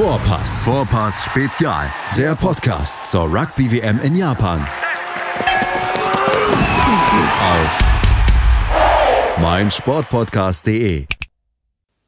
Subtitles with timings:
[0.00, 0.64] Vorpass.
[0.64, 1.92] Vorpass Spezial.
[2.16, 4.66] Der Podcast zur Rugby WM in Japan.
[7.42, 7.78] Auf
[9.42, 11.04] meinsportpodcast.de.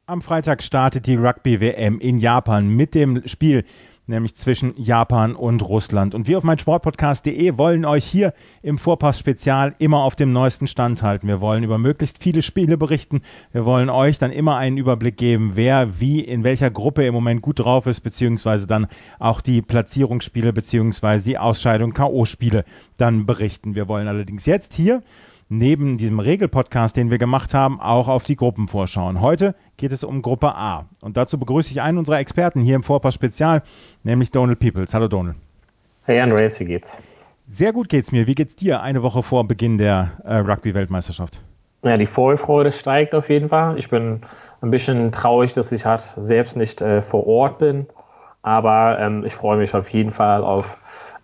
[0.07, 3.63] Am Freitag startet die Rugby WM in Japan mit dem Spiel
[4.05, 6.13] nämlich zwischen Japan und Russland.
[6.13, 11.01] Und wir auf meinsportpodcast.de wollen euch hier im Vorpass Spezial immer auf dem neuesten Stand
[11.01, 11.27] halten.
[11.27, 13.21] Wir wollen über möglichst viele Spiele berichten.
[13.51, 17.41] Wir wollen euch dann immer einen Überblick geben, wer wie in welcher Gruppe im Moment
[17.41, 18.87] gut drauf ist, beziehungsweise dann
[19.19, 22.65] auch die Platzierungsspiele beziehungsweise die Ausscheidung K.O.-Spiele
[22.97, 23.75] dann berichten.
[23.75, 25.01] Wir wollen allerdings jetzt hier
[25.57, 29.21] neben diesem Regelpodcast, den wir gemacht haben, auch auf die Gruppen vorschauen.
[29.21, 30.85] Heute geht es um Gruppe A.
[31.01, 33.61] Und dazu begrüße ich einen unserer Experten hier im Vorpass Spezial,
[34.03, 34.93] nämlich Donald Peoples.
[34.93, 35.35] Hallo Donald.
[36.05, 36.97] Hey Andreas, wie geht's?
[37.47, 38.25] Sehr gut geht's mir.
[38.25, 41.41] Wie geht's dir eine Woche vor Beginn der äh, Rugby-Weltmeisterschaft?
[41.83, 43.77] Ja, die Vorfreude steigt auf jeden Fall.
[43.77, 44.21] Ich bin
[44.61, 47.85] ein bisschen traurig, dass ich halt selbst nicht äh, vor Ort bin.
[48.41, 50.77] Aber ähm, ich freue mich auf jeden Fall auf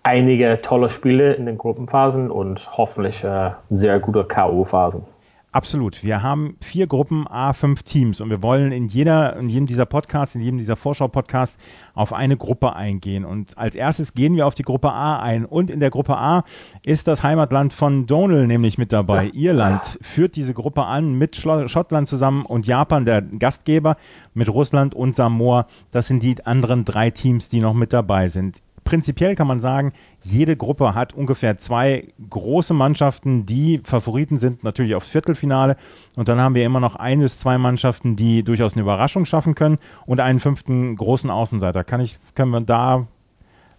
[0.10, 5.04] einige tolle Spiele in den Gruppenphasen und hoffentlich äh, sehr gute K.O.-Phasen.
[5.52, 6.04] Absolut.
[6.04, 10.36] Wir haben vier Gruppen, A5 Teams und wir wollen in jeder, in jedem dieser Podcasts,
[10.36, 11.58] in jedem dieser Vorschau-Podcasts
[11.94, 13.24] auf eine Gruppe eingehen.
[13.26, 15.46] Und als erstes gehen wir auf die Gruppe A ein.
[15.46, 16.44] Und in der Gruppe A
[16.86, 19.26] ist das Heimatland von Donald nämlich mit dabei.
[19.26, 19.52] Ja.
[19.52, 23.96] Irland führt diese Gruppe an mit Schottland zusammen und Japan, der Gastgeber,
[24.36, 25.68] mit Russland und Samoa.
[25.92, 29.94] Das sind die anderen drei Teams, die noch mit dabei sind prinzipiell kann man sagen,
[30.24, 35.78] jede Gruppe hat ungefähr zwei große Mannschaften, die Favoriten sind, natürlich aufs Viertelfinale.
[36.16, 39.54] Und dann haben wir immer noch ein bis zwei Mannschaften, die durchaus eine Überraschung schaffen
[39.54, 41.84] können und einen fünften großen Außenseiter.
[41.84, 43.06] Kann ich, können wir da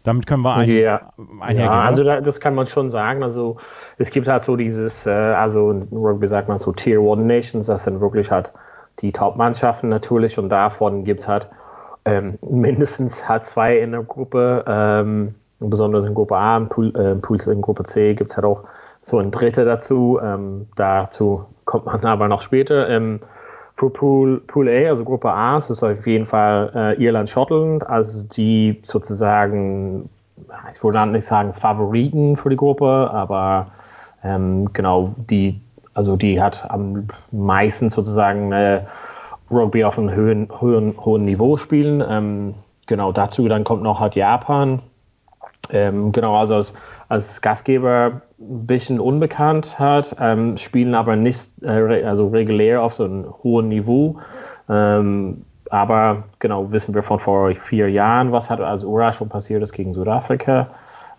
[0.04, 1.12] damit können wir ein, ja.
[1.40, 1.72] einhergehen.
[1.72, 3.24] Ja, also da, das kann man schon sagen.
[3.24, 3.56] Also
[3.98, 7.66] es gibt halt so dieses, äh, also in Rugby sagt man so Tier One Nations,
[7.66, 8.52] das sind wirklich halt
[9.00, 11.48] die Top-Mannschaften natürlich und davon gibt es halt
[12.04, 17.60] ähm, mindestens H2 in der Gruppe, ähm, besonders in Gruppe A, Pool, äh, Pools in
[17.60, 18.64] Gruppe C gibt es halt auch
[19.02, 20.18] so ein Dritte dazu.
[20.22, 22.88] Ähm, dazu kommt man aber noch später.
[22.88, 23.20] Ähm,
[23.76, 28.26] für Pool, Pool A, also Gruppe A, ist es auf jeden Fall äh, Irland-Schottland, also
[28.28, 30.10] die sozusagen,
[30.74, 33.66] ich würde nicht sagen Favoriten für die Gruppe, aber
[34.22, 35.62] ähm, genau, die,
[35.94, 38.82] also die hat am meisten sozusagen äh,
[39.50, 42.02] Rugby auf einem höhen, hohen, hohen Niveau spielen.
[42.08, 42.54] Ähm,
[42.86, 44.80] genau, dazu dann kommt noch halt Japan.
[45.70, 46.72] Ähm, genau, also als,
[47.08, 53.04] als Gastgeber ein bisschen unbekannt hat, ähm, spielen aber nicht äh, also regulär auf so
[53.04, 54.18] einem hohen Niveau.
[54.68, 59.72] Ähm, aber genau, wissen wir von vor vier Jahren, was hat als Überraschung passiert ist
[59.72, 60.68] gegen Südafrika.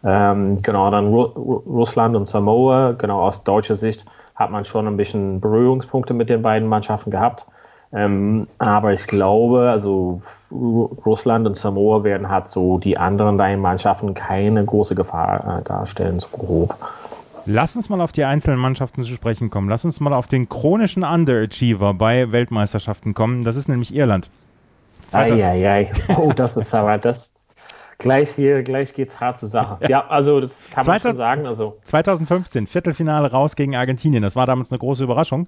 [0.04, 4.06] Ähm, genau, dann Ru Russland und Samoa, genau aus deutscher Sicht
[4.36, 7.46] hat man schon ein bisschen Berührungspunkte mit den beiden Mannschaften gehabt.
[7.94, 10.22] Ähm, aber ich glaube, also
[10.52, 16.20] Russland und Samoa werden halt so die anderen beiden Mannschaften keine große Gefahr äh, darstellen,
[16.20, 16.76] so grob.
[17.46, 19.68] Lass uns mal auf die einzelnen Mannschaften zu sprechen kommen.
[19.68, 23.44] Lass uns mal auf den chronischen Underachiever bei Weltmeisterschaften kommen.
[23.44, 24.30] Das ist nämlich Irland.
[25.12, 25.92] Eieiei.
[26.18, 27.32] Oh, das ist aber das.
[27.98, 29.78] Gleich hier, gleich geht's hart zur Sache.
[29.82, 31.46] Ja, ja also das kann man 2000, schon sagen.
[31.46, 34.24] Also 2015 Viertelfinale raus gegen Argentinien.
[34.24, 35.48] Das war damals eine große Überraschung.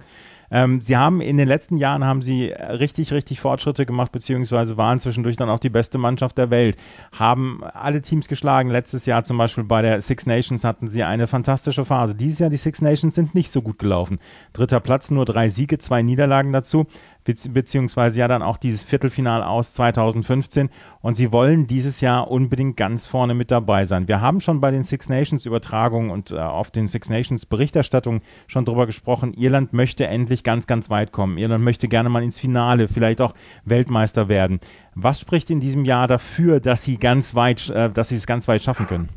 [0.50, 4.98] Ähm, sie haben in den letzten Jahren haben sie richtig, richtig Fortschritte gemacht, beziehungsweise waren
[4.98, 6.76] zwischendurch dann auch die beste Mannschaft der Welt,
[7.12, 8.70] haben alle Teams geschlagen.
[8.70, 12.14] Letztes Jahr zum Beispiel bei der Six Nations hatten sie eine fantastische Phase.
[12.14, 14.18] Dieses Jahr die Six Nations sind nicht so gut gelaufen.
[14.52, 16.86] Dritter Platz, nur drei Siege, zwei Niederlagen dazu,
[17.24, 20.70] beziehungsweise ja dann auch dieses Viertelfinal aus 2015.
[21.00, 24.08] Und sie wollen dieses Jahr unbedingt ganz vorne mit dabei sein.
[24.08, 28.22] Wir haben schon bei den Six Nations Übertragungen und äh, auf den Six Nations Berichterstattungen
[28.46, 29.34] schon drüber gesprochen.
[29.34, 31.38] Irland möchte endlich ganz, ganz weit kommen.
[31.38, 33.34] Irland möchte gerne mal ins Finale, vielleicht auch
[33.64, 34.60] Weltmeister werden.
[34.94, 38.48] Was spricht in diesem Jahr dafür, dass sie ganz weit, äh, dass sie es ganz
[38.48, 39.08] weit schaffen können?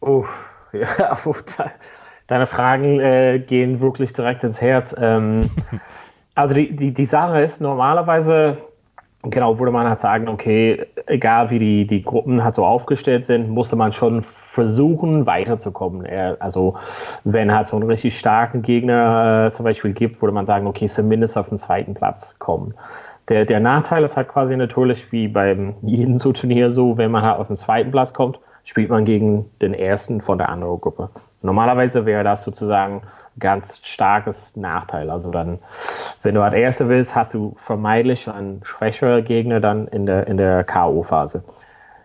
[0.00, 0.24] Oh,
[0.72, 1.16] ja,
[2.26, 4.94] deine Fragen äh, gehen wirklich direkt ins Herz.
[4.98, 5.50] Ähm,
[6.36, 8.58] also die, die, die Sache ist normalerweise
[9.30, 13.48] genau, würde man halt sagen, okay, egal wie die, die Gruppen halt so aufgestellt sind,
[13.48, 16.06] musste man schon versuchen, weiterzukommen.
[16.38, 16.76] Also
[17.24, 20.86] wenn halt so einen richtig starken Gegner äh, zum Beispiel gibt, würde man sagen, okay,
[20.86, 22.74] zumindest auf den zweiten Platz kommen.
[23.28, 27.22] Der, der Nachteil ist halt quasi natürlich wie beim jedem so Turnier so, wenn man
[27.22, 31.10] halt auf den zweiten Platz kommt, spielt man gegen den ersten von der anderen Gruppe.
[31.42, 33.02] Normalerweise wäre das sozusagen
[33.38, 35.10] ganz starkes Nachteil.
[35.10, 35.58] Also dann,
[36.22, 40.36] wenn du als Erster willst, hast du vermeidlich einen schwächeren Gegner dann in der, in
[40.36, 41.42] der K.O.-Phase.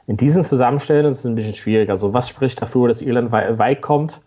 [0.08, 1.90] In diesen Zusammenstellen ist es ein bisschen schwierig.
[1.90, 4.20] Also was spricht dafür, dass Irland weit kommt?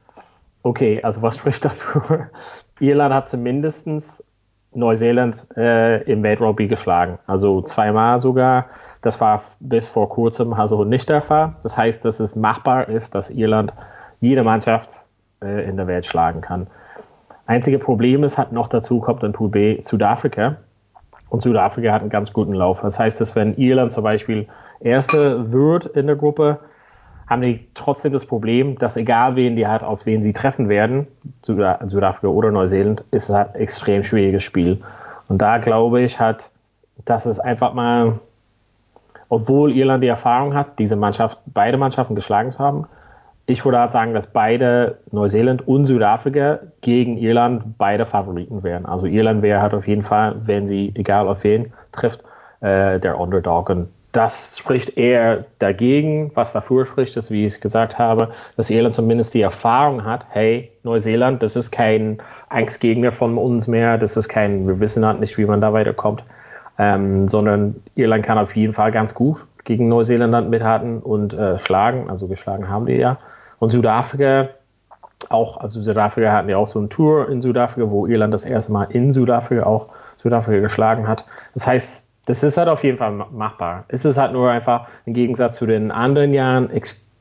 [0.63, 2.31] Okay, also was spricht dafür?
[2.81, 3.87] Irland hat zumindest
[4.73, 7.19] Neuseeland äh, im Weltrugby geschlagen.
[7.27, 8.67] Also zweimal sogar.
[9.03, 11.55] Das war bis vor kurzem also nicht der Fall.
[11.63, 13.73] Das heißt, dass es machbar ist, dass Irland
[14.21, 14.91] jede Mannschaft
[15.43, 16.67] äh, in der Welt schlagen kann.
[17.47, 20.57] Einzige Problem ist, hat noch dazu kommt in Pool B Südafrika.
[21.29, 22.81] Und Südafrika hat einen ganz guten Lauf.
[22.81, 24.47] Das heißt, dass wenn Irland zum Beispiel
[24.81, 26.61] Erste wird in der Gruppe,
[27.27, 31.07] haben die trotzdem das Problem, dass egal wen die hat, auf wen sie treffen werden,
[31.43, 34.83] Südafrika oder Neuseeland, ist es ein extrem schwieriges Spiel.
[35.29, 36.51] Und da glaube ich halt,
[37.05, 38.19] dass es einfach mal,
[39.29, 42.87] obwohl Irland die Erfahrung hat, diese Mannschaft, beide Mannschaften geschlagen zu haben,
[43.47, 48.87] ich würde halt sagen, dass beide Neuseeland und Südafrika gegen Irland beide Favoriten wären.
[48.87, 52.23] Also Irland wäre halt auf jeden Fall, wenn sie egal auf wen trifft,
[52.61, 53.69] äh, der Underdog.
[53.69, 56.31] Und das spricht eher dagegen.
[56.35, 60.71] Was dafür spricht, ist, wie ich gesagt habe, dass Irland zumindest die Erfahrung hat, hey,
[60.83, 62.19] Neuseeland, das ist kein
[62.49, 66.23] Angstgegner von uns mehr, das ist kein, wir wissen halt nicht, wie man da weiterkommt,
[66.79, 72.09] ähm, sondern Irland kann auf jeden Fall ganz gut gegen Neuseeland mithalten und äh, schlagen,
[72.09, 73.19] also geschlagen haben die ja.
[73.59, 74.49] Und Südafrika
[75.29, 78.73] auch, also Südafrika hatten ja auch so eine Tour in Südafrika, wo Irland das erste
[78.73, 79.89] Mal in Südafrika auch
[80.23, 81.25] Südafrika geschlagen hat.
[81.55, 83.85] Das heißt, das ist halt auf jeden Fall machbar.
[83.89, 86.71] Es ist halt nur einfach im Gegensatz zu den anderen Jahren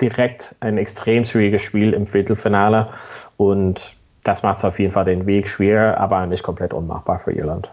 [0.01, 2.89] direkt ein extrem schwieriges Spiel im Viertelfinale
[3.37, 7.31] und das macht es auf jeden Fall den Weg schwer, aber nicht komplett unmachbar für
[7.31, 7.69] Irland.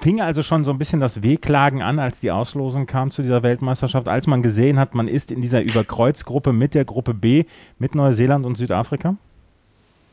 [0.00, 3.42] Fing also schon so ein bisschen das Wehklagen an, als die Auslosung kam zu dieser
[3.42, 7.44] Weltmeisterschaft, als man gesehen hat, man ist in dieser Überkreuzgruppe mit der Gruppe B,
[7.78, 9.16] mit Neuseeland und Südafrika?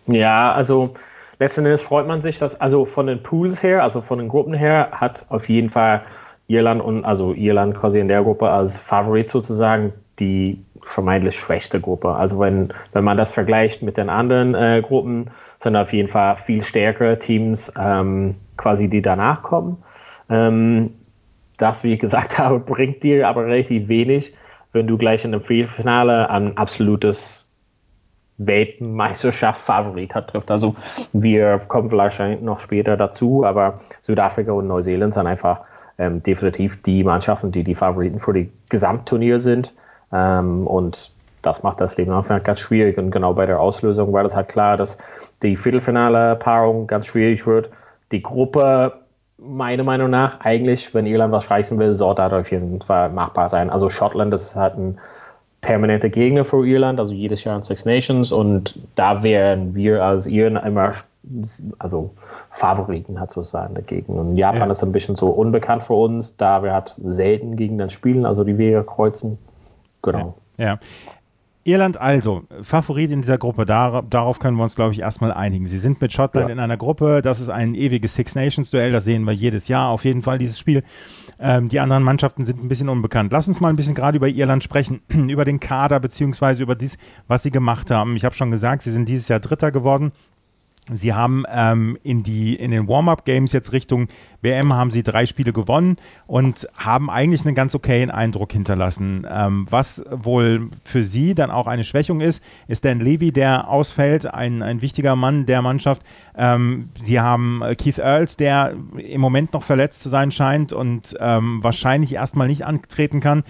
[0.07, 0.95] Ja, also
[1.39, 4.53] letzten Endes freut man sich, dass also von den Pools her, also von den Gruppen
[4.53, 6.01] her, hat auf jeden Fall
[6.47, 12.13] Irland und also Irland quasi in der Gruppe als Favorit sozusagen die vermeintlich schwächste Gruppe.
[12.13, 15.31] Also wenn, wenn man das vergleicht mit den anderen äh, Gruppen,
[15.65, 19.77] sind auf jeden Fall viel stärkere Teams ähm, quasi, die danach kommen.
[20.29, 20.91] Ähm,
[21.57, 24.33] das, wie ich gesagt habe, bringt dir aber relativ wenig,
[24.73, 27.43] wenn du gleich in dem Viertelfinale ein absolutes
[28.37, 30.51] Weltmeisterschaft-Favorit trifft.
[30.51, 30.75] Also
[31.13, 35.61] wir kommen wahrscheinlich noch später dazu, aber Südafrika und Neuseeland sind einfach
[35.97, 39.73] ähm, definitiv die Mannschaften, die die Favoriten für die Gesamtturnier sind.
[40.11, 42.97] Ähm, und das macht das Leben einfach ganz schwierig.
[42.97, 44.97] Und genau bei der Auslösung war das halt klar, dass
[45.43, 47.69] die Viertelfinale-Paarung ganz schwierig wird.
[48.11, 48.93] Die Gruppe,
[49.37, 53.49] meiner Meinung nach, eigentlich, wenn Irland was reißen will, sollte das auf jeden Fall machbar
[53.49, 53.69] sein.
[53.69, 54.97] Also Schottland ist halt ein
[55.61, 60.27] permanenter Gegner für Irland, also jedes Jahr in Six Nations und da wären wir als
[60.27, 60.93] Iren immer
[61.79, 62.11] also
[62.51, 64.17] Favoriten hat sozusagen dagegen.
[64.17, 64.71] Und Japan ja.
[64.71, 68.43] ist ein bisschen so unbekannt für uns, da wir halt selten gegen den spielen, also
[68.43, 69.37] die Wege kreuzen.
[70.01, 70.35] Genau.
[70.57, 70.65] Ja.
[70.65, 70.79] ja.
[71.67, 75.65] Irland also, Favorit in dieser Gruppe, Dar darauf können wir uns, glaube ich, erstmal einigen.
[75.65, 76.53] Sie sind mit Schottland ja.
[76.53, 79.89] in einer Gruppe, das ist ein ewiges Six Nations Duell, das sehen wir jedes Jahr
[79.89, 80.83] auf jeden Fall, dieses Spiel.
[81.39, 83.31] Ähm, die anderen Mannschaften sind ein bisschen unbekannt.
[83.31, 86.99] Lass uns mal ein bisschen gerade über Irland sprechen, über den Kader beziehungsweise über dies,
[87.27, 88.15] was sie gemacht haben.
[88.15, 90.11] Ich habe schon gesagt, sie sind dieses Jahr Dritter geworden.
[90.91, 94.07] Sie haben ähm, in, die, in den Warm-up-Games jetzt Richtung
[94.41, 95.97] WM haben sie drei Spiele gewonnen
[96.27, 99.25] und haben eigentlich einen ganz okayen Eindruck hinterlassen.
[99.27, 104.31] Ähm, was wohl für sie dann auch eine Schwächung ist, ist Dan Levy, der ausfällt,
[104.31, 106.03] ein, ein wichtiger Mann der Mannschaft.
[106.37, 111.15] Ähm, sie haben äh, Keith Earls, der im Moment noch verletzt zu sein scheint und
[111.19, 113.43] ähm, wahrscheinlich erstmal nicht antreten kann.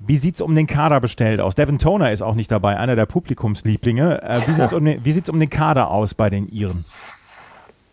[0.00, 1.54] Wie sieht es um den Kader bestellt aus?
[1.54, 4.22] Devin Toner ist auch nicht dabei, einer der Publikumslieblinge.
[4.22, 5.00] Äh, wie sieht es um, den,
[5.30, 6.84] um den Kader aus bei den Iren?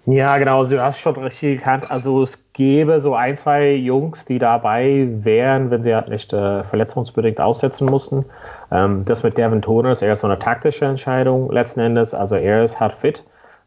[0.07, 1.89] Ja, genau, du hast schon richtig gekannt.
[1.89, 6.63] Also es gäbe so ein, zwei Jungs, die dabei wären, wenn sie halt nicht äh,
[6.63, 8.23] verletzungsbedingt aussetzen mussten.
[8.71, 12.13] Ähm, das mit Devin Toner ist eher so eine taktische Entscheidung letzten Endes.
[12.13, 13.23] Also er ist hart fit,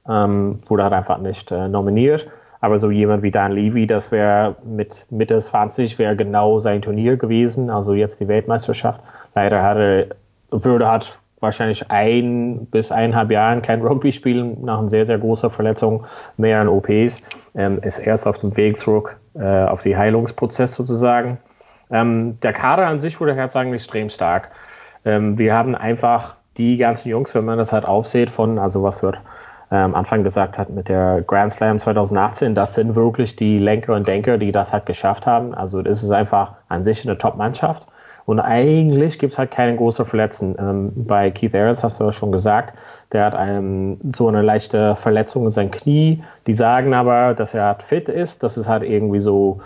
[0.09, 2.29] ähm, wurde halt einfach nicht äh, nominiert.
[2.61, 7.17] Aber so jemand wie Dan Levy, das wäre mit Mitte 20 wäre genau sein Turnier
[7.17, 9.01] gewesen, also jetzt die Weltmeisterschaft.
[9.35, 10.17] Leider hatte,
[10.51, 15.51] würde hat wahrscheinlich ein bis eineinhalb Jahren kein Rugby spielen, nach einer sehr, sehr großen
[15.51, 16.05] Verletzung,
[16.37, 17.23] mehr an OPs,
[17.55, 21.39] ähm, ist erst auf dem Weg zurück äh, auf die Heilungsprozess sozusagen.
[21.91, 24.51] Ähm, der Kader an sich würde ich halt extrem stark.
[25.05, 29.03] Ähm, wir haben einfach die ganzen Jungs, wenn man das halt aufsieht, von, also was
[29.03, 29.19] wird
[29.71, 34.07] am Anfang gesagt hat mit der Grand Slam 2018, das sind wirklich die Lenker und
[34.07, 35.55] Denker, die das halt geschafft haben.
[35.55, 37.87] Also das ist einfach an sich eine Top-Mannschaft.
[38.25, 40.55] Und eigentlich gibt es halt keine großen Verletzten.
[40.59, 42.75] Ähm, bei Keith Ayers hast du ja schon gesagt,
[43.13, 46.23] der hat einem, so eine leichte Verletzung in sein Knie.
[46.47, 48.43] Die sagen aber, dass er halt fit ist.
[48.43, 49.61] Das ist halt irgendwie so,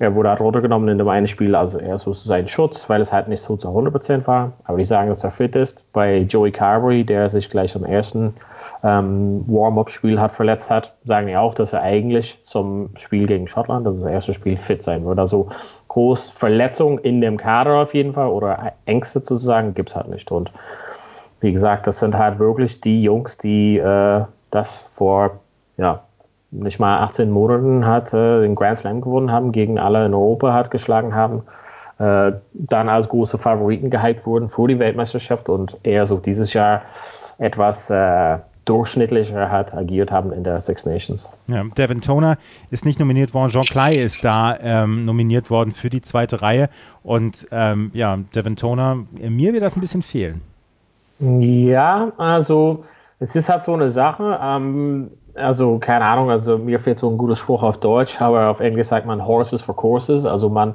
[0.00, 3.00] er wurde halt runtergenommen in dem einen Spiel, also er ist so sein Schutz, weil
[3.00, 4.54] es halt nicht so zu 100% war.
[4.64, 5.84] Aber die sagen, dass er fit ist.
[5.92, 8.34] Bei Joey Carberry, der sich gleich am ersten
[8.82, 13.86] ähm, Warm-up-Spiel hat verletzt hat, sagen die auch, dass er eigentlich zum Spiel gegen Schottland,
[13.86, 15.18] das ist das erste Spiel, fit sein wird.
[15.18, 15.48] Also
[15.88, 20.08] groß Verletzungen in dem Kader auf jeden Fall oder Ängste zu sagen, gibt es halt
[20.08, 20.30] nicht.
[20.30, 20.50] Und
[21.40, 25.40] wie gesagt, das sind halt wirklich die Jungs, die äh, das vor
[25.76, 26.02] ja,
[26.50, 30.52] nicht mal 18 Monaten hat äh, den Grand Slam gewonnen haben, gegen alle in Europa
[30.52, 31.42] hat geschlagen haben,
[31.98, 36.82] äh, dann als große Favoriten gehypt wurden für die Weltmeisterschaft und eher so dieses Jahr
[37.38, 41.28] etwas äh, durchschnittlicher hat agiert haben in der Six Nations.
[41.48, 42.36] Ja, Devin Toner
[42.70, 46.68] ist nicht nominiert worden, Jean Clay ist da ähm, nominiert worden für die zweite Reihe
[47.02, 50.42] und ähm, ja, Devin Toner, mir wird das ein bisschen fehlen.
[51.20, 52.84] Ja, also
[53.18, 57.18] es ist halt so eine Sache, ähm, also keine Ahnung, also mir fehlt so ein
[57.18, 60.74] guter Spruch auf Deutsch, aber auf Englisch sagt man Horses for Courses, also man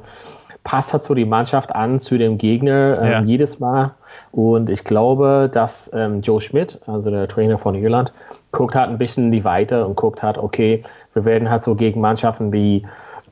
[0.63, 3.21] passt halt so die Mannschaft an zu dem Gegner ähm, ja.
[3.21, 3.91] jedes Mal
[4.35, 8.13] und ich glaube, dass ähm, Joe Schmidt, also der Trainer von Irland,
[8.51, 12.01] guckt halt ein bisschen die Weite und guckt halt, okay, wir werden halt so gegen
[12.01, 12.85] Mannschaften wie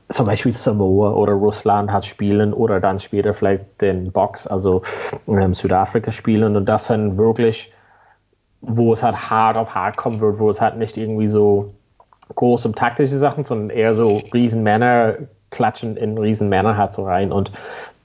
[0.08, 4.82] zum Beispiel Samoa oder Russland hat spielen oder dann später vielleicht den Box, also
[5.26, 7.70] ähm, Südafrika spielen und das dann wirklich
[8.66, 11.74] wo es halt hart auf hart kommen wird, wo es halt nicht irgendwie so
[12.34, 15.16] groß um taktische Sachen, sondern eher so Riesenmänner
[15.50, 17.30] klatschen in Riesenmänner halt so rein.
[17.30, 17.50] Und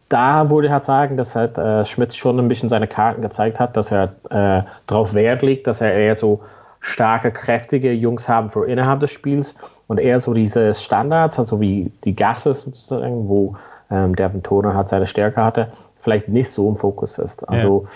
[0.09, 3.59] da würde ich halt sagen, dass halt äh, Schmitz schon ein bisschen seine Karten gezeigt
[3.59, 6.41] hat, dass er äh, darauf Wert legt, dass er eher so
[6.81, 9.55] starke, kräftige Jungs haben für innerhalb des Spiels
[9.87, 13.55] und eher so diese Standards, also wie die Gasse sozusagen, wo
[13.91, 17.47] ähm, Devin Toner halt seine Stärke hatte, vielleicht nicht so im Fokus ist.
[17.47, 17.89] Also ja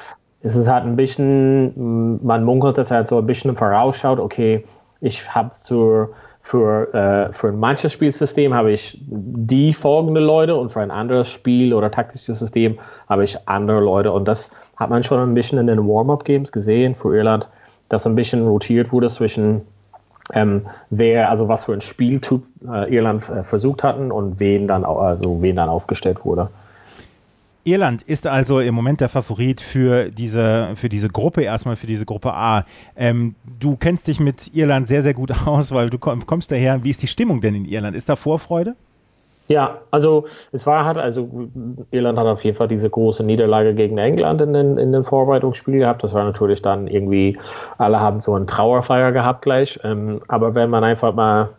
[0.43, 4.65] es ist halt ein bisschen, man munkelt, dass er halt so ein bisschen vorausschaut, okay,
[4.99, 6.09] ich habe für,
[6.43, 11.29] für, äh, für ein manches Spielsystem habe ich die folgende Leute und für ein anderes
[11.29, 12.77] Spiel oder taktisches System
[13.09, 16.95] habe ich andere Leute und das hat man schon ein bisschen in den Warm-Up-Games gesehen
[16.95, 17.47] für Irland,
[17.87, 19.61] dass ein bisschen rotiert wurde zwischen
[20.33, 24.83] ähm, wer, also was für ein Spieltyp äh, Irland äh, versucht hatten und wen dann,
[24.83, 26.49] also wen dann aufgestellt wurde.
[27.65, 32.05] Irland ist also im Moment der Favorit für diese, für diese Gruppe, erstmal für diese
[32.05, 32.65] Gruppe A.
[32.97, 36.83] Ähm, du kennst dich mit Irland sehr, sehr gut aus, weil du kommst daher.
[36.83, 37.95] Wie ist die Stimmung denn in Irland?
[37.95, 38.75] Ist da Vorfreude?
[39.49, 41.49] Ja, also es war halt, also
[41.91, 45.81] Irland hat auf jeden Fall diese große Niederlage gegen England in den, in den Vorbereitungsspielen
[45.81, 46.03] gehabt.
[46.03, 47.37] Das war natürlich dann irgendwie,
[47.77, 49.79] alle haben so einen Trauerfeier gehabt gleich.
[49.83, 51.49] Ähm, aber wenn man einfach mal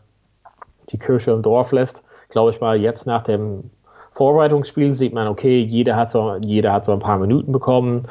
[0.90, 3.70] die Kirche im Dorf lässt, glaube ich mal, jetzt nach dem
[4.14, 8.06] Vorbereitungsspielen sieht man, okay, jeder hat so, jeder hat so ein paar Minuten bekommen.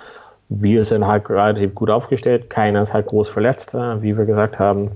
[0.50, 2.50] Wir sind halt relativ gut aufgestellt.
[2.50, 4.91] Keiner ist halt groß verletzt, äh, wie wir gesagt haben.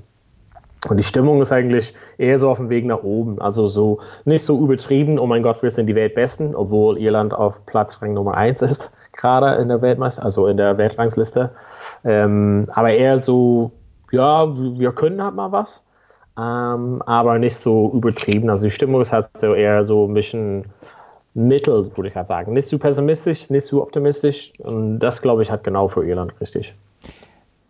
[0.89, 3.41] Und die Stimmung ist eigentlich eher so auf dem Weg nach oben.
[3.41, 7.65] Also so nicht so übertrieben, oh mein Gott, wir sind die Weltbesten, obwohl Irland auf
[7.65, 11.51] Platz Rang Nummer 1 ist, gerade in der Weltmeister, also in der Weltrangsliste.
[12.03, 13.71] Ähm, aber eher so,
[14.11, 15.81] ja, wir können halt mal was.
[16.37, 18.49] Ähm, aber nicht so übertrieben.
[18.49, 20.65] Also die Stimmung ist halt so eher so ein bisschen
[21.37, 22.53] mittel, würde ich gerade sagen.
[22.53, 24.51] Nicht zu pessimistisch, nicht zu optimistisch.
[24.59, 26.73] Und das, glaube ich, hat genau für Irland richtig.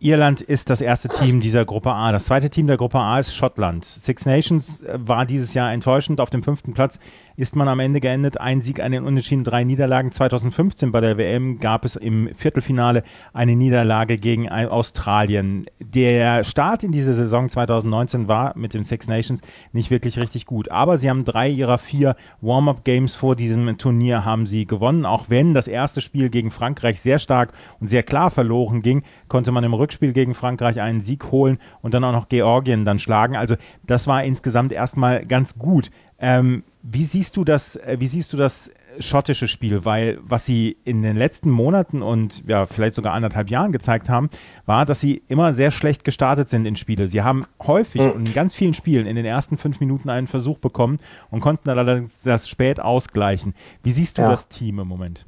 [0.00, 2.12] Irland ist das erste Team dieser Gruppe A.
[2.12, 3.84] Das zweite Team der Gruppe A ist Schottland.
[3.84, 6.20] Six Nations äh, war dieses Jahr enttäuschend.
[6.20, 7.00] Auf dem fünften Platz
[7.34, 8.40] ist man am Ende geendet.
[8.40, 10.12] Ein Sieg, einen Unentschieden, drei Niederlagen.
[10.12, 13.02] 2015 bei der WM gab es im Viertelfinale
[13.32, 15.66] eine Niederlage gegen Australien.
[15.80, 19.40] Der Start in diese Saison 2019 war mit den Six Nations
[19.72, 20.70] nicht wirklich richtig gut.
[20.70, 25.04] Aber sie haben drei ihrer vier Warm-up-Games vor diesem Turnier haben sie gewonnen.
[25.06, 29.50] Auch wenn das erste Spiel gegen Frankreich sehr stark und sehr klar verloren ging, konnte
[29.50, 32.98] man im Rücken Rückspiel gegen Frankreich einen Sieg holen und dann auch noch Georgien dann
[32.98, 33.36] schlagen.
[33.36, 35.90] Also das war insgesamt erstmal ganz gut.
[36.18, 39.86] Ähm, wie siehst du das, äh, wie siehst du das schottische Spiel?
[39.86, 44.28] Weil was sie in den letzten Monaten und ja, vielleicht sogar anderthalb Jahren gezeigt haben,
[44.66, 47.08] war, dass sie immer sehr schlecht gestartet sind in Spiele.
[47.08, 50.58] Sie haben häufig und in ganz vielen Spielen in den ersten fünf Minuten einen Versuch
[50.58, 50.98] bekommen
[51.30, 53.54] und konnten allerdings das spät ausgleichen.
[53.82, 54.28] Wie siehst du ja.
[54.28, 55.24] das Team im Moment?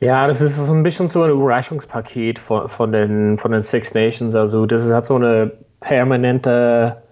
[0.00, 3.94] Ja, das ist so ein bisschen so ein Überraschungspaket von, von, den, von den Six
[3.94, 4.34] Nations.
[4.36, 5.50] Also das ist halt so eine
[5.80, 7.02] permanente,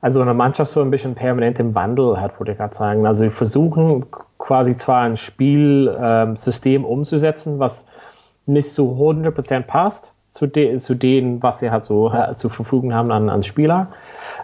[0.00, 3.04] also eine Mannschaft so ein bisschen permanent im Wandel hat, würde ich gerade sagen.
[3.04, 4.06] Also wir versuchen
[4.38, 7.84] quasi zwar ein Spielsystem ähm, umzusetzen, was
[8.46, 12.94] nicht so 100% passt zu, de, zu denen, was sie halt so äh, zur Verfügung
[12.94, 13.88] haben an, an Spieler.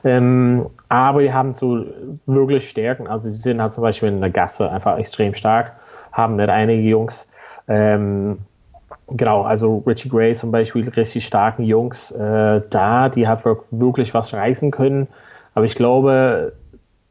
[0.03, 1.85] Ähm, aber die haben so
[2.27, 3.07] wirklich Stärken.
[3.07, 5.77] Also sie sind halt zum Beispiel in der Gasse einfach extrem stark,
[6.11, 7.26] haben nicht einige Jungs
[7.69, 8.39] ähm,
[9.09, 14.33] genau, also Richie Gray zum Beispiel, richtig starken Jungs äh, da, die halt wirklich was
[14.33, 15.09] reißen können.
[15.55, 16.53] Aber ich glaube,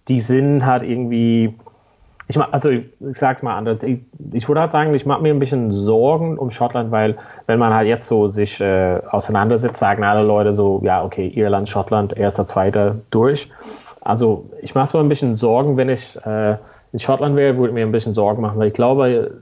[0.07, 1.55] die sind halt irgendwie,
[2.27, 3.99] ich mach, also ich, ich sag's mal anders, ich,
[4.33, 7.73] ich würde halt sagen, ich mache mir ein bisschen Sorgen um Schottland, weil wenn man
[7.73, 12.45] halt jetzt so sich äh, auseinandersetzt, sagen alle Leute so, ja, okay, Irland, Schottland, erster,
[12.45, 13.49] zweiter durch.
[14.01, 16.57] Also ich mache so ein bisschen Sorgen, wenn ich äh,
[16.93, 19.41] in Schottland wäre, würde mir ein bisschen Sorgen machen, weil ich glaube,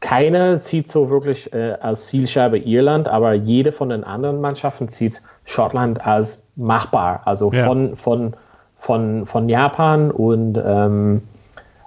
[0.00, 5.20] keiner sieht so wirklich äh, als Zielscheibe Irland, aber jede von den anderen Mannschaften sieht
[5.44, 7.22] Schottland als machbar.
[7.26, 7.64] Also ja.
[7.64, 8.34] von, von,
[8.78, 11.22] von, von Japan und ähm,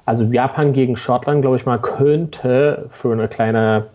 [0.05, 3.85] also Japan gegen Schottland, glaube ich mal, könnte für eine kleine,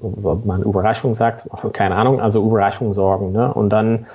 [0.00, 3.32] ob man Überraschung sagt, keine Ahnung, also Überraschung sorgen.
[3.32, 3.52] Ne?
[3.52, 4.06] Und dann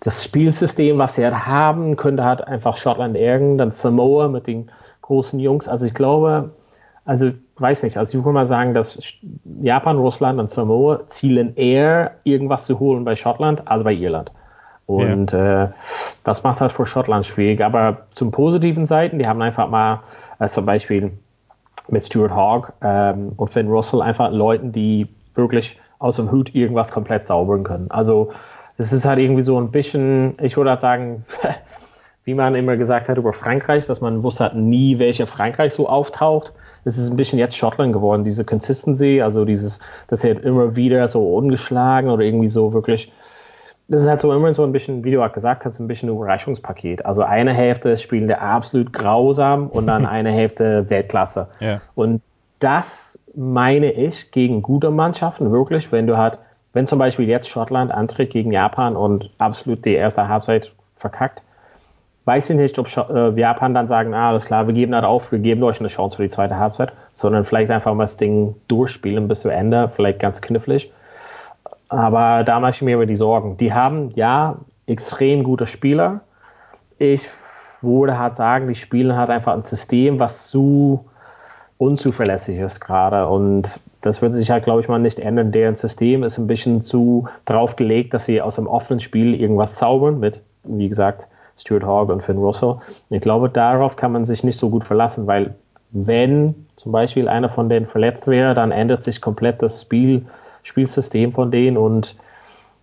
[0.00, 4.70] das Spielsystem, was sie halt haben, könnte halt einfach Schottland ärgern, dann Samoa mit den
[5.02, 5.68] großen Jungs.
[5.68, 6.50] Also ich glaube,
[7.04, 8.98] also weiß nicht, also ich würde mal sagen, dass
[9.60, 14.30] Japan, Russland und Samoa zielen eher irgendwas zu holen bei Schottland als bei Irland.
[14.86, 15.64] Und ja.
[15.64, 15.68] äh,
[16.24, 17.60] das macht halt für Schottland schwierig.
[17.60, 20.00] Aber zum positiven Seiten, die haben einfach mal
[20.38, 21.12] äh, zum Beispiel
[21.88, 26.90] mit Stuart Hogg ähm, und Finn Russell einfach Leuten, die wirklich aus dem Hut irgendwas
[26.90, 27.90] komplett zaubern können.
[27.90, 28.30] Also
[28.76, 31.24] es ist halt irgendwie so ein bisschen, ich würde halt sagen,
[32.24, 35.88] wie man immer gesagt hat über Frankreich, dass man wusste halt nie, welcher Frankreich so
[35.88, 36.52] auftaucht.
[36.84, 40.74] Es ist ein bisschen jetzt Schottland geworden, diese Consistency, also dieses, dass er halt immer
[40.76, 43.12] wieder so ungeschlagen oder irgendwie so wirklich,
[43.88, 46.08] das ist halt so immer so ein bisschen, wie du auch gesagt hast, ein bisschen
[46.08, 47.04] ein Überraschungspaket.
[47.06, 51.48] Also eine Hälfte spielen der absolut grausam und dann eine Hälfte Weltklasse.
[51.60, 51.80] Ja.
[51.94, 52.20] Und
[52.58, 56.38] das meine ich gegen gute Mannschaften wirklich, wenn du halt
[56.72, 61.42] wenn zum Beispiel jetzt Schottland antritt gegen Japan und absolut die erste Halbzeit verkackt,
[62.24, 65.32] weiß ich nicht, ob äh, Japan dann sagen, ah, alles klar, wir geben das auf,
[65.32, 68.54] wir geben euch eine Chance für die zweite Halbzeit, sondern vielleicht einfach mal das Ding
[68.68, 70.92] durchspielen bis zu Ende, vielleicht ganz knifflig.
[71.88, 73.56] Aber da mache ich mir immer die Sorgen.
[73.58, 76.20] Die haben ja extrem gute Spieler.
[76.98, 77.28] Ich
[77.82, 81.04] würde halt sagen, die spielen halt einfach ein System, was zu
[81.78, 83.26] unzuverlässig ist gerade.
[83.26, 85.52] Und das wird sich halt, glaube ich, mal nicht ändern.
[85.52, 89.74] Deren System ist ein bisschen zu drauf gelegt, dass sie aus dem offenen Spiel irgendwas
[89.74, 91.26] zaubern mit, wie gesagt,
[91.62, 92.76] Stuart Hogg und Finn Russell.
[93.08, 95.54] Ich glaube, darauf kann man sich nicht so gut verlassen, weil
[95.90, 100.26] wenn zum Beispiel einer von denen verletzt wäre, dann ändert sich komplett das Spiel,
[100.62, 102.16] Spielsystem von denen und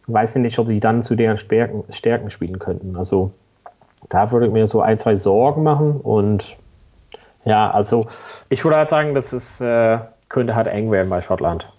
[0.07, 2.95] weiß ich nicht, ob sie dann zu deren Stärken, Stärken spielen könnten.
[2.95, 3.31] Also
[4.09, 6.55] da würde ich mir so ein, zwei Sorgen machen und
[7.45, 8.07] ja, also
[8.49, 9.99] ich würde halt sagen, dass es äh,
[10.29, 11.71] könnte halt eng werden bei Schottland.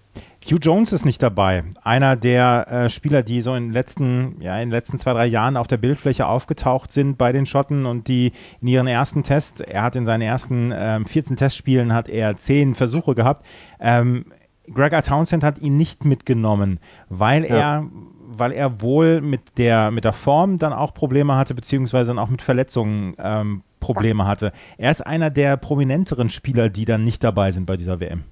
[0.44, 1.64] Hugh Jones ist nicht dabei.
[1.83, 5.26] Einer der äh, Spieler, die so in den letzten, ja, in den letzten zwei, drei
[5.26, 9.61] Jahren auf der Bildfläche aufgetaucht sind bei den Schotten und die in ihren ersten Tests,
[9.61, 13.44] er hat in seinen ersten ähm, 14 Testspielen hat er zehn Versuche gehabt.
[13.81, 14.26] Ähm,
[14.72, 17.57] Gregor Townsend hat ihn nicht mitgenommen, weil ja.
[17.57, 17.87] er
[18.33, 22.31] weil er wohl mit der, mit der Form dann auch Probleme hatte, beziehungsweise dann auch
[22.31, 24.53] mit Verletzungen ähm, Probleme hatte.
[24.79, 28.22] Er ist einer der prominenteren Spieler, die dann nicht dabei sind bei dieser WM.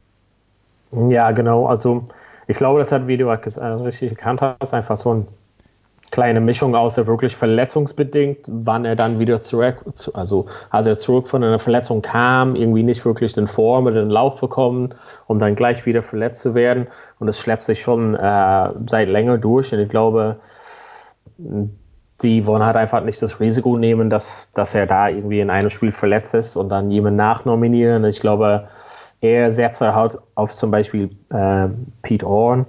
[0.92, 1.66] Ja, genau.
[1.66, 2.08] Also
[2.46, 5.26] ich glaube, das hat, wie du also richtig erkannt hast, einfach so eine
[6.10, 11.28] kleine Mischung aus, der wirklich verletzungsbedingt, wann er dann wieder zurück, also als er zurück
[11.28, 14.94] von einer Verletzung kam, irgendwie nicht wirklich den Form oder den Lauf bekommen,
[15.26, 16.86] um dann gleich wieder verletzt zu werden.
[17.18, 19.72] Und das schleppt sich schon äh, seit länger durch.
[19.74, 20.36] Und ich glaube,
[22.22, 25.70] die wollen halt einfach nicht das Risiko nehmen, dass, dass er da irgendwie in einem
[25.70, 28.04] Spiel verletzt ist und dann jemand nachnominieren.
[28.04, 28.68] Ich glaube,
[29.20, 31.68] er setzt halt auf zum Beispiel äh,
[32.02, 32.66] Pete Orn,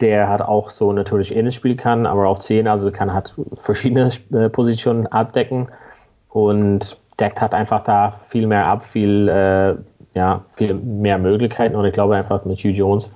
[0.00, 4.10] der hat auch so natürlich innen spielen kann, aber auch 10, also kann halt verschiedene
[4.32, 5.68] äh, Positionen abdecken
[6.30, 9.74] und deckt halt einfach da viel mehr ab, viel, äh,
[10.18, 13.10] ja, viel mehr Möglichkeiten und ich glaube einfach mit Hugh Jones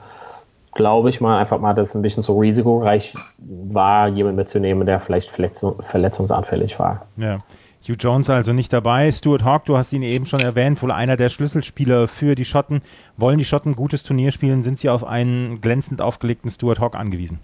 [0.74, 5.00] glaube ich mal, einfach mal, dass es ein bisschen so risikoreich war, jemanden mitzunehmen, der
[5.00, 7.06] vielleicht verletzung, verletzungsanfällig war.
[7.16, 7.38] Ja.
[7.86, 9.10] Hugh Jones also nicht dabei.
[9.12, 12.80] Stuart Hawk, du hast ihn eben schon erwähnt, wohl einer der Schlüsselspieler für die Schotten.
[13.16, 16.94] Wollen die Schotten ein gutes Turnier spielen, sind sie auf einen glänzend aufgelegten Stuart Hawk
[16.96, 17.40] angewiesen?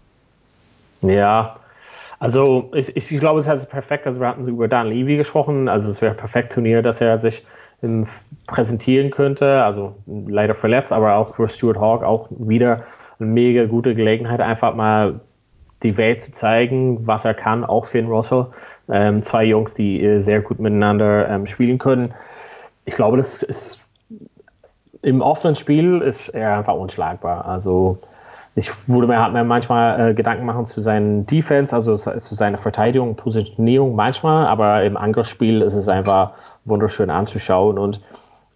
[1.02, 1.56] Ja,
[2.18, 4.06] also ich, ich glaube, es ist perfekt.
[4.06, 5.68] Also wir hatten über Dan Levy gesprochen.
[5.68, 7.44] Also es wäre ein perfekt Turnier, dass er sich
[8.46, 9.62] präsentieren könnte.
[9.62, 12.84] Also leider verletzt, aber auch für Stuart Hawk auch wieder
[13.18, 15.20] eine mega gute Gelegenheit, einfach mal
[15.82, 18.48] die Welt zu zeigen, was er kann, auch Finn Russell.
[18.90, 22.14] Ähm, zwei Jungs, die äh, sehr gut miteinander ähm, spielen können.
[22.84, 23.80] Ich glaube, das ist
[25.02, 27.46] im offenen Spiel ist er einfach unschlagbar.
[27.46, 27.98] Also
[28.54, 33.14] ich würde mir halt manchmal äh, Gedanken machen zu seinen Defense, also zu seiner Verteidigung,
[33.14, 36.32] Positionierung manchmal, aber im Angriffsspiel ist es einfach
[36.64, 38.00] wunderschön anzuschauen und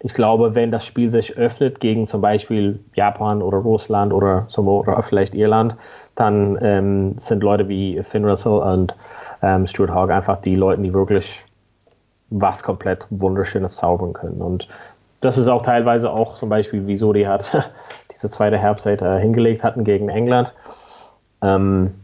[0.01, 5.03] ich glaube, wenn das Spiel sich öffnet gegen zum Beispiel Japan oder Russland oder, oder
[5.03, 5.77] vielleicht Irland,
[6.15, 8.95] dann ähm, sind Leute wie Finn Russell und
[9.45, 11.45] ähm, Stuart Hogg einfach die Leute, die wirklich
[12.31, 14.41] was komplett Wunderschönes zaubern können.
[14.41, 14.69] Und
[15.21, 17.71] das ist auch teilweise auch zum Beispiel, wieso die hat
[18.13, 20.55] diese zweite Halbzeit äh, hingelegt hatten gegen England.
[21.43, 21.95] Ähm,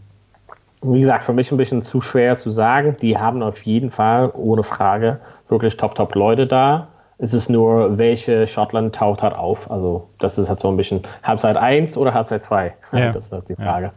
[0.82, 2.96] wie gesagt, für mich ein bisschen zu schwer zu sagen.
[3.00, 7.98] Die haben auf jeden Fall ohne Frage wirklich top, top Leute da Es ist nur,
[7.98, 9.70] welche Schottland taucht halt auf.
[9.70, 12.74] Also das ist halt so ein bisschen Halbzeit 1 oder Halbzeit 2.
[12.92, 13.12] Ja.
[13.12, 13.86] Das ist halt die Frage.
[13.86, 13.92] Ja.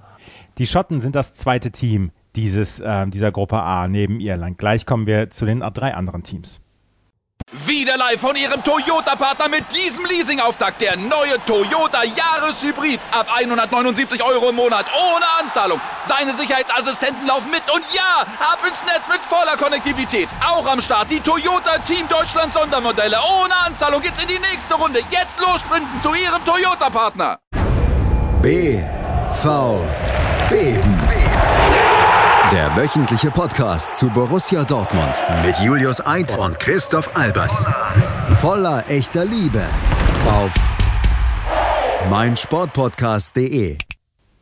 [0.58, 4.58] Die Schotten sind das zweite Team dieses, äh, dieser Gruppe A neben Irland.
[4.58, 6.60] Gleich kommen wir zu den drei anderen Teams.
[7.66, 10.82] Wieder live von Ihrem Toyota-Partner mit diesem Leasing-Auftakt.
[10.82, 13.00] Der neue Toyota Jahreshybrid.
[13.12, 14.88] Ab 179 Euro im Monat.
[14.96, 15.80] Ohne Anzahlung.
[16.04, 17.62] Seine Sicherheitsassistenten laufen mit.
[17.74, 20.30] Und ja, ab ins Netz mit voller Konnektivität.
[20.44, 23.18] Auch am Start die Toyota Team Deutschland Sondermodelle.
[23.42, 25.02] Ohne Anzahlung geht's in die nächste Runde.
[25.12, 27.40] Jetzt los sprinten zu Ihrem Toyota-Partner.
[28.42, 28.80] B.
[29.30, 29.80] V.
[30.50, 30.93] Beben.
[32.54, 37.66] Der wöchentliche Podcast zu Borussia Dortmund mit Julius Eid und Christoph Albers.
[38.36, 39.66] Voller echter Liebe
[40.28, 40.54] auf
[42.12, 43.80] meinsportpodcast.de.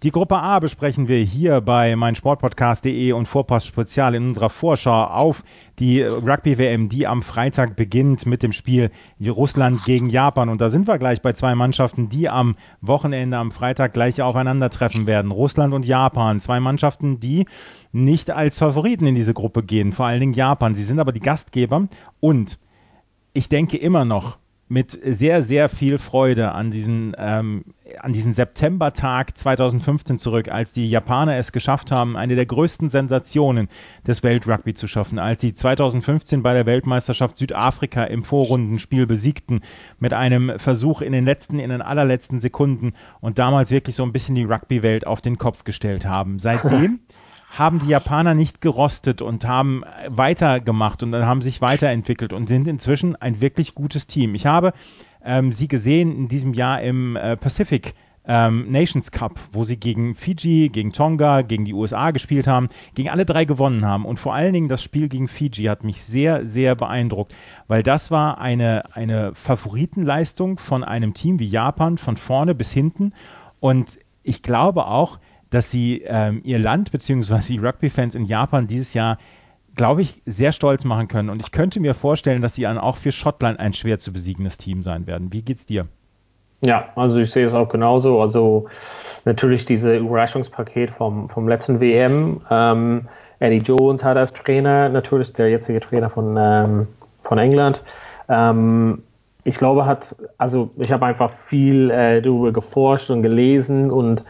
[0.04, 5.44] Die Gruppe A besprechen wir hier bei meinsportpodcast.de und Vorpass Spezial in unserer Vorschau auf
[5.78, 8.90] die Rugby-WM, die am Freitag beginnt mit dem Spiel
[9.24, 10.50] Russland gegen Japan.
[10.50, 15.06] Und da sind wir gleich bei zwei Mannschaften, die am Wochenende, am Freitag gleich aufeinandertreffen
[15.06, 15.30] werden.
[15.30, 16.40] Russland und Japan.
[16.40, 17.46] Zwei Mannschaften, die
[17.92, 19.92] nicht als Favoriten in diese Gruppe gehen.
[19.92, 20.76] Vor allen Dingen Japan.
[20.76, 21.88] Sie sind aber die Gastgeber
[22.20, 22.60] und
[23.34, 24.38] ich denke immer noch,
[24.72, 27.66] mit sehr, sehr viel Freude an diesen, ähm,
[28.00, 33.68] an diesen Septembertag 2015 zurück, als die Japaner es geschafft haben, eine der größten Sensationen
[34.08, 39.60] des Weltrugby zu schaffen, als sie 2015 bei der Weltmeisterschaft Südafrika im Vorrundenspiel besiegten,
[40.00, 44.14] mit einem Versuch in den letzten, in den allerletzten Sekunden und damals wirklich so ein
[44.14, 46.40] bisschen die Rugby-Welt auf den Kopf gestellt haben.
[46.40, 47.02] Seitdem
[47.52, 53.16] haben die Japaner nicht gerostet und haben weitergemacht und haben sich weiterentwickelt und sind inzwischen
[53.18, 54.36] ein wirklich gutes Team.
[54.36, 54.72] Ich habe
[55.24, 57.94] ähm, sie gesehen in diesem Jahr im äh, Pacific
[58.26, 63.10] ähm, Nations Cup, wo sie gegen Fiji, gegen Tonga, gegen die USA gespielt haben, gegen
[63.10, 64.06] alle drei gewonnen haben.
[64.06, 67.36] Und vor allen Dingen das Spiel gegen Fiji hat mich sehr, sehr beeindruckt,
[67.68, 73.14] weil das war eine, eine Favoritenleistung von einem Team wie Japan von vorne bis hinten.
[73.60, 75.20] Und ich glaube auch,
[75.52, 77.40] dass sie ähm, ihr Land bzw.
[77.48, 79.18] die Rugby-Fans in Japan dieses Jahr,
[79.76, 81.30] glaube ich, sehr stolz machen können.
[81.30, 84.58] Und ich könnte mir vorstellen, dass sie dann auch für Schottland ein schwer zu besiegendes
[84.58, 85.32] Team sein werden.
[85.32, 85.86] Wie geht's dir?
[86.64, 88.22] Ja, also ich sehe es auch genauso.
[88.22, 88.68] Also
[89.26, 92.42] natürlich dieses Überraschungspaket vom, vom letzten WM.
[92.50, 93.08] Ähm,
[93.40, 96.88] Eddie Jones hat als Trainer, natürlich der jetzige Trainer von, ähm,
[97.24, 97.84] von England.
[98.30, 99.04] Ähm,
[99.44, 104.24] ich glaube, hat, also ich habe einfach viel äh, darüber geforscht und gelesen und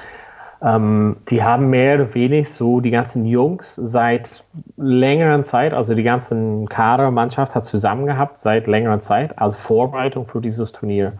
[0.63, 4.43] ähm, die haben mehr oder weniger so die ganzen Jungs seit
[4.77, 10.39] längerer Zeit, also die ganzen Kadermannschaft hat zusammen gehabt seit längerer Zeit als Vorbereitung für
[10.39, 11.13] dieses Turnier.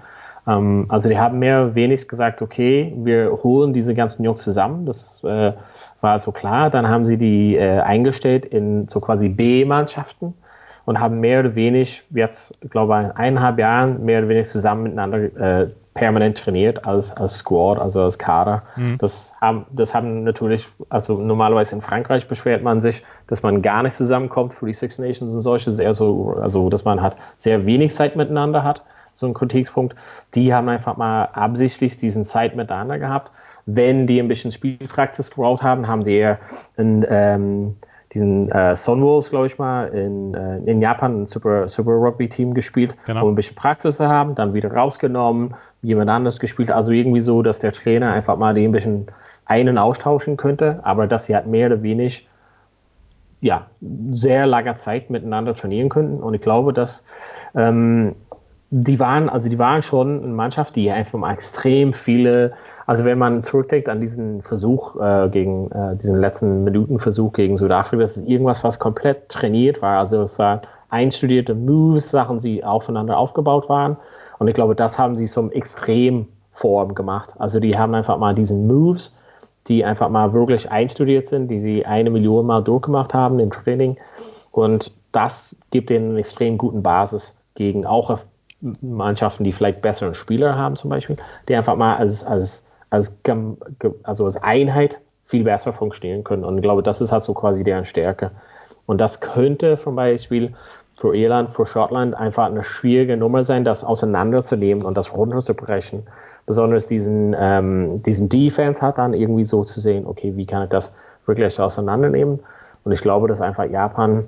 [0.48, 4.86] Ähm, also die haben mehr oder weniger gesagt, okay, wir holen diese ganzen Jungs zusammen.
[4.86, 5.54] Das äh,
[6.02, 6.70] war so klar.
[6.70, 10.34] Dann haben sie die äh, eingestellt in so quasi B-Mannschaften
[10.86, 14.84] und haben mehr oder weniger jetzt, ich glaube, in eineinhalb Jahren mehr oder weniger zusammen
[14.84, 18.64] miteinander äh, permanent trainiert als, als Squad, also als Kader.
[18.76, 18.98] Mhm.
[19.00, 23.84] Das, haben, das haben natürlich, also normalerweise in Frankreich beschwert man sich, dass man gar
[23.84, 27.66] nicht zusammenkommt für die Six Nations und solches, eher so, also dass man hat sehr
[27.66, 29.96] wenig Zeit miteinander hat, so ein Kritikpunkt.
[30.34, 33.32] Die haben einfach mal absichtlich diesen Zeit miteinander gehabt.
[33.66, 36.40] Wenn die ein bisschen Spielpraxis gebraucht haben, haben sie eher
[36.78, 37.76] ein ähm,
[38.14, 42.96] diesen äh, Sunwolves, glaube ich mal, in, äh, in Japan ein Super, Super Rugby-Team gespielt,
[43.06, 43.26] genau.
[43.26, 46.72] um ein bisschen Praxis zu haben, dann wieder rausgenommen, jemand anderes gespielt.
[46.72, 49.08] Also irgendwie so, dass der Trainer einfach mal den ein bisschen
[49.46, 52.22] einen austauschen könnte, aber dass sie halt mehr oder weniger
[53.44, 53.66] ja,
[54.12, 56.22] sehr langer Zeit miteinander trainieren könnten.
[56.22, 57.04] Und ich glaube, dass
[57.56, 58.16] ähm,
[58.70, 62.54] die waren, also die waren schon eine Mannschaft, die einfach mal extrem viele
[62.92, 68.02] also wenn man zurückdenkt an diesen Versuch äh, gegen äh, diesen letzten Minutenversuch gegen Südafrika,
[68.02, 70.00] das ist irgendwas, was komplett trainiert war.
[70.00, 73.96] Also es waren einstudierte Moves, Sachen, die aufeinander aufgebaut waren.
[74.42, 77.30] Und ich glaube, das haben sie zum Extremform gemacht.
[77.38, 79.14] Also die haben einfach mal diesen Moves,
[79.68, 83.98] die einfach mal wirklich einstudiert sind, die sie eine Million Mal durchgemacht haben im Training.
[84.50, 88.18] Und das gibt ihnen eine extrem guten Basis gegen auch
[88.82, 93.16] Mannschaften, die vielleicht besseren Spieler haben zum Beispiel, die einfach mal als, als als,
[94.02, 96.46] also als Einheit viel besser funktionieren können.
[96.46, 98.32] Und ich glaube, das ist halt so quasi deren Stärke.
[98.88, 100.56] Und das könnte zum Beispiel
[101.02, 106.04] für Irland, für Schottland einfach eine schwierige Nummer sein, das auseinanderzunehmen und das runterzubrechen.
[106.46, 110.70] Besonders diesen, ähm, diesen Defense hat dann irgendwie so zu sehen, okay, wie kann ich
[110.70, 110.94] das
[111.26, 112.40] wirklich auseinandernehmen?
[112.84, 114.28] Und ich glaube, dass einfach Japan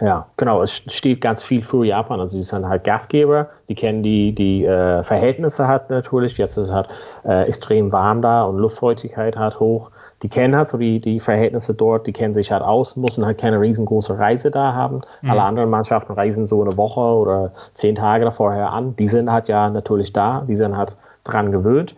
[0.00, 0.62] ja, genau.
[0.62, 2.20] Es steht ganz viel für Japan.
[2.20, 6.38] Also sie sind halt Gastgeber, die kennen die, die äh, Verhältnisse halt natürlich.
[6.38, 6.88] Jetzt ist es halt
[7.24, 9.90] äh, extrem warm da und Luftfeuchtigkeit halt hoch.
[10.22, 13.38] Die kennen halt so die, die Verhältnisse dort, die kennen sich halt aus, müssen halt
[13.38, 15.02] keine riesengroße Reise da haben.
[15.22, 15.30] Mhm.
[15.30, 18.96] Alle anderen Mannschaften reisen so eine Woche oder zehn Tage vorher an.
[18.96, 21.94] Die sind halt ja natürlich da, die sind halt dran gewöhnt.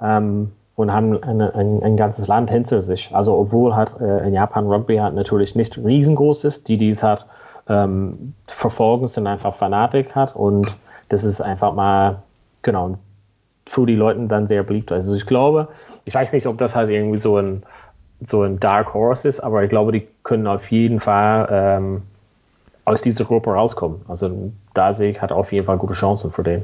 [0.00, 3.14] Ähm, und haben eine, ein, ein, ganzes Land hinter sich.
[3.14, 7.26] Also obwohl halt äh, in Japan Rugby halt natürlich nicht riesengroß ist, die dies halt
[7.68, 10.74] ähm, verfolgen, sind einfach Fanatik hat und
[11.08, 12.22] das ist einfach mal
[12.62, 12.94] genau
[13.66, 14.90] für die Leute dann sehr beliebt.
[14.92, 15.68] Also ich glaube,
[16.04, 17.62] ich weiß nicht, ob das halt irgendwie so ein
[18.24, 22.02] so ein Dark Horse ist, aber ich glaube, die können auf jeden Fall ähm,
[22.84, 24.00] aus dieser Gruppe rauskommen.
[24.06, 26.62] Also da sehe ich halt auf jeden Fall gute Chancen für den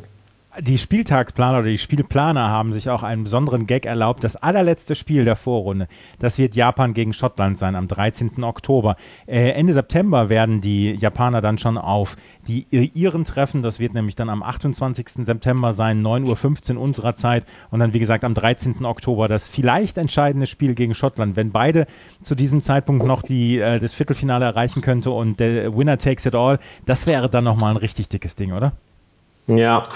[0.61, 4.25] die Spieltagsplaner oder die Spielplaner haben sich auch einen besonderen Gag erlaubt.
[4.25, 8.43] Das allerletzte Spiel der Vorrunde, das wird Japan gegen Schottland sein am 13.
[8.43, 8.97] Oktober.
[9.27, 12.17] Äh, Ende September werden die Japaner dann schon auf
[12.47, 13.63] die Iren treffen.
[13.63, 15.25] Das wird nämlich dann am 28.
[15.25, 17.45] September sein, 9.15 Uhr unserer Zeit.
[17.71, 18.85] Und dann, wie gesagt, am 13.
[18.85, 21.37] Oktober das vielleicht entscheidende Spiel gegen Schottland.
[21.37, 21.87] Wenn beide
[22.23, 26.35] zu diesem Zeitpunkt noch die, äh, das Viertelfinale erreichen könnte und der Winner takes it
[26.35, 28.73] all, das wäre dann nochmal ein richtig dickes Ding, oder?
[29.49, 29.89] Ja,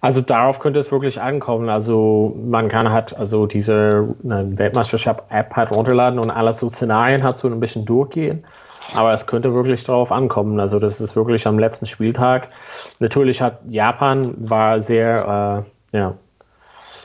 [0.00, 1.68] also darauf könnte es wirklich ankommen.
[1.68, 7.48] Also man kann halt also diese Weltmeisterschaft-App halt runterladen und alle so Szenarien hat so
[7.48, 8.44] ein bisschen durchgehen.
[8.94, 10.60] Aber es könnte wirklich darauf ankommen.
[10.60, 12.48] Also das ist wirklich am letzten Spieltag.
[13.00, 16.14] Natürlich hat Japan war sehr äh, ja,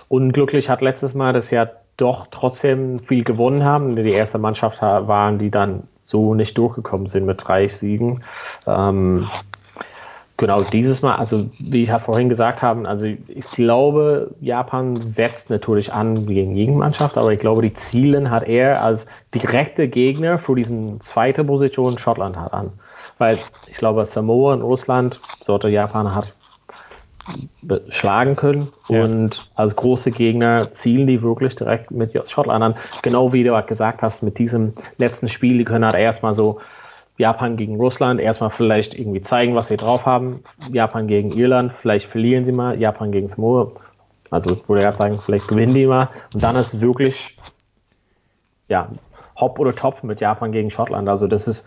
[0.07, 3.95] unglücklich, hat letztes Mal das Jahr doch trotzdem viel gewonnen haben.
[3.95, 8.23] Die erste Mannschaft waren, die dann so nicht durchgekommen sind mit drei Siegen.
[8.67, 9.27] Ähm,
[10.37, 15.49] Genau, dieses Mal, also wie ich ja vorhin gesagt habe, also ich glaube, Japan setzt
[15.49, 20.55] natürlich an gegen Gegenmannschaft, aber ich glaube, die Zielen hat er als direkte Gegner für
[20.55, 22.73] diesen zweite Position Schottland hat an.
[23.17, 26.33] Weil ich glaube, Samoa und Russland sollte Japan hat
[27.89, 29.03] schlagen können ja.
[29.03, 32.75] und als große Gegner zielen die wirklich direkt mit Schottland an.
[33.01, 36.59] Genau wie du gesagt hast, mit diesem letzten Spiel, die können halt erstmal so
[37.17, 40.43] Japan gegen Russland erstmal vielleicht irgendwie zeigen, was sie drauf haben.
[40.71, 42.79] Japan gegen Irland, vielleicht verlieren sie mal.
[42.79, 43.71] Japan gegen Samoa,
[44.31, 46.09] also ich würde ja sagen, vielleicht gewinnen die mal.
[46.33, 47.37] Und dann ist wirklich,
[48.67, 48.89] ja,
[49.37, 51.07] Hop oder Top mit Japan gegen Schottland.
[51.07, 51.65] Also das ist,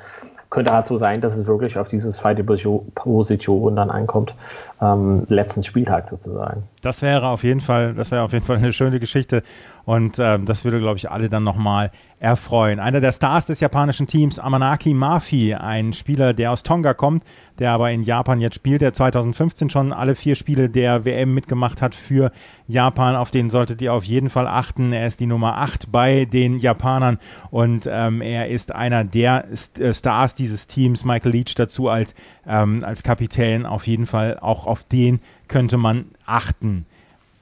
[0.50, 4.34] könnte halt so sein, dass es wirklich auf diese zweite Position dann ankommt,
[4.80, 6.64] ähm, letzten Spieltag sozusagen.
[6.82, 9.42] Das wäre auf jeden Fall, das wäre auf jeden Fall eine schöne Geschichte
[9.88, 12.78] und ähm, das würde, glaube ich, alle dann nochmal erfreuen.
[12.78, 17.22] Einer der Stars des japanischen Teams, Amanaki Mafi, ein Spieler, der aus Tonga kommt,
[17.58, 21.80] der aber in Japan jetzt spielt, der 2015 schon alle vier Spiele der WM mitgemacht
[21.80, 22.32] hat für
[22.66, 23.16] Japan.
[23.16, 24.92] Auf den solltet ihr auf jeden Fall achten.
[24.92, 27.18] Er ist die Nummer 8 bei den Japanern
[27.50, 29.46] und ähm, er ist einer der
[29.78, 31.06] äh, Stars dieses Teams.
[31.06, 32.14] Michael Leach dazu als,
[32.46, 33.64] ähm, als Kapitän.
[33.64, 36.86] Auf jeden Fall auch auf den könnte man achten.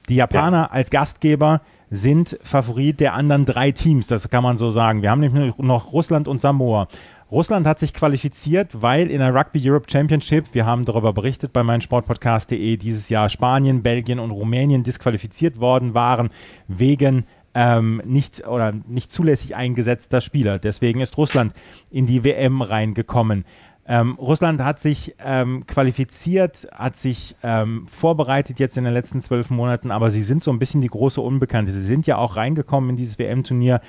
[0.09, 0.71] Die Japaner ja.
[0.71, 5.01] als Gastgeber sind Favorit der anderen drei Teams, das kann man so sagen.
[5.01, 6.87] Wir haben nämlich noch Russland und Samoa.
[7.29, 11.61] Russland hat sich qualifiziert, weil in der Rugby Europe Championship, wir haben darüber berichtet bei
[11.61, 16.29] meinsportpodcast.de, dieses Jahr Spanien, Belgien und Rumänien disqualifiziert worden waren
[16.69, 20.57] wegen ähm, nicht oder nicht zulässig eingesetzter Spieler.
[20.59, 21.53] Deswegen ist Russland
[21.89, 23.43] in die WM reingekommen.
[23.89, 29.49] Ähm, Russland hat sich ähm, qualifiziert, hat sich ähm, vorbereitet jetzt in den letzten zwölf
[29.49, 31.71] Monaten, aber sie sind so ein bisschen die große Unbekannte.
[31.71, 33.79] Sie sind ja auch reingekommen in dieses WM-Turnier.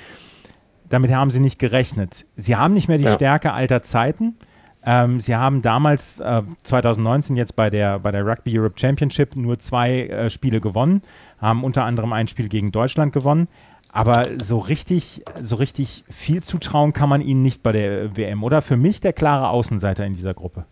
[0.88, 2.26] Damit haben sie nicht gerechnet.
[2.36, 3.14] Sie haben nicht mehr die ja.
[3.14, 4.36] Stärke alter Zeiten.
[4.84, 9.58] Ähm, sie haben damals, äh, 2019 jetzt bei der, bei der Rugby Europe Championship, nur
[9.58, 11.02] zwei äh, Spiele gewonnen,
[11.40, 13.48] haben unter anderem ein Spiel gegen Deutschland gewonnen.
[13.92, 18.62] Aber so richtig, so richtig viel zutrauen kann man ihnen nicht bei der WM, oder?
[18.62, 20.64] Für mich der klare Außenseiter in dieser Gruppe.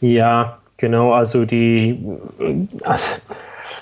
[0.00, 1.12] Ja, genau.
[1.12, 2.04] Also die,
[2.84, 3.06] also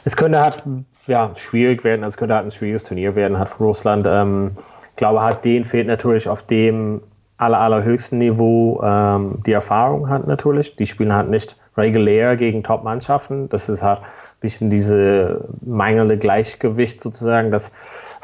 [0.04, 0.62] es könnte halt
[1.06, 2.04] ja schwierig werden.
[2.04, 3.38] Es könnte halt ein schwieriges Turnier werden.
[3.38, 4.06] Hat Russland.
[4.08, 4.52] Ähm,
[4.90, 7.00] ich glaube, halt denen fehlt natürlich auf dem
[7.36, 10.76] aller, allerhöchsten Niveau ähm, die Erfahrung hat natürlich.
[10.76, 13.48] Die spielen halt nicht regulär gegen Top-Mannschaften.
[13.48, 17.72] Das ist halt ein bisschen diese mangelnde Gleichgewicht sozusagen, dass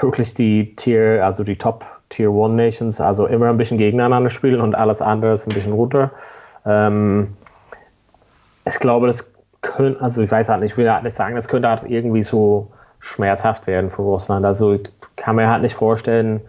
[0.02, 4.60] wirklich die Tier, also die Top Tier One Nations, also immer ein bisschen gegeneinander spielen
[4.60, 6.10] und alles andere ist ein bisschen runter.
[6.66, 7.36] Ähm,
[8.64, 9.30] ich glaube, das
[9.62, 12.22] könnte, also ich weiß halt nicht, ich will halt nicht sagen, das könnte halt irgendwie
[12.22, 14.44] so schmerzhaft werden für Russland.
[14.44, 14.82] Also ich
[15.16, 16.40] kann mir halt nicht vorstellen,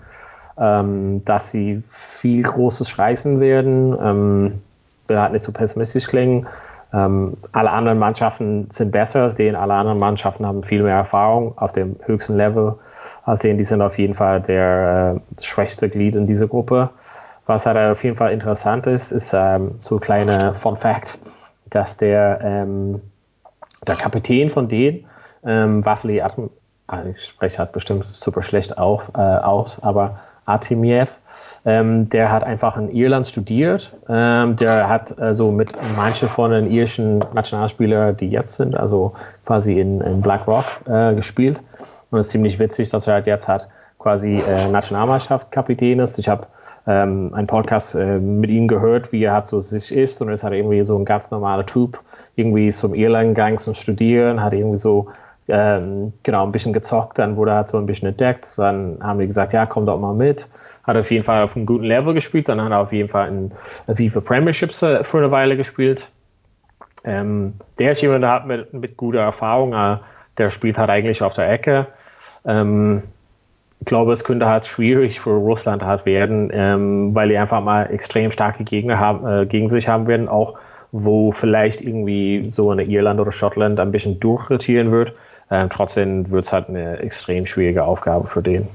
[0.58, 1.84] ähm, dass sie
[2.20, 3.98] viel Großes reißen werden.
[4.02, 4.62] Ähm,
[5.08, 6.48] will halt nicht so pessimistisch klingen.
[6.94, 9.56] Ähm, alle anderen Mannschaften sind besser als denen.
[9.56, 12.76] Alle anderen Mannschaften haben viel mehr Erfahrung auf dem höchsten Level
[13.36, 16.90] sehen, die sind auf jeden Fall der äh, schwächste Glied in dieser Gruppe.
[17.46, 21.18] Was halt auf jeden Fall interessant ist, ist ähm, so ein kleiner Fun Fact,
[21.70, 23.02] dass der, ähm,
[23.88, 25.06] der Kapitän von denen,
[25.44, 26.50] ähm, Vasily Atm,
[26.88, 31.12] also ich spreche halt bestimmt super schlecht auf, äh, aus, aber Artemiev.
[31.64, 33.96] Ähm, der hat einfach in Irland studiert.
[34.10, 39.14] Ähm, der hat also mit manchen von den irischen Nationalspielern, die jetzt sind, also
[39.46, 41.60] quasi in, in BlackRock äh, gespielt.
[42.12, 43.68] Und es ist ziemlich witzig, dass er halt jetzt hat
[44.00, 46.18] quasi äh, Nationalmannschaft Kapitän ist.
[46.20, 46.48] Ich habe
[46.88, 50.44] ähm, einen Podcast äh, mit ihm gehört, wie er halt so sich ist und ist
[50.44, 52.00] halt irgendwie so ein ganz normaler Typ,
[52.36, 55.08] irgendwie zum Irland gegangen zum Studieren, hat irgendwie so
[55.48, 59.20] ähm, genau ein bisschen gezockt, dann wurde er halt so ein bisschen entdeckt, dann haben
[59.20, 60.48] wir gesagt, ja, komm doch mal mit
[60.84, 62.50] hat auf jeden Fall auf einem guten Level gespielt.
[62.50, 66.10] Dann hat er auf jeden Fall in FIFA Premierships äh, für eine Weile gespielt.
[67.04, 69.98] Ähm, der ist jemand, der hat mit, mit guter Erfahrung, äh,
[70.38, 71.88] der spielt halt eigentlich auf der Ecke.
[72.46, 73.04] Ähm,
[73.80, 77.86] ich glaube, es könnte halt schwierig für Russland halt werden, ähm, weil die einfach mal
[77.86, 80.56] extrem starke Gegner haben, äh, gegen sich haben werden, auch
[80.92, 85.14] wo vielleicht irgendwie so eine Irland oder Schottland ein bisschen durchrotieren wird.
[85.50, 88.68] Ähm, trotzdem wird es halt eine extrem schwierige Aufgabe für den.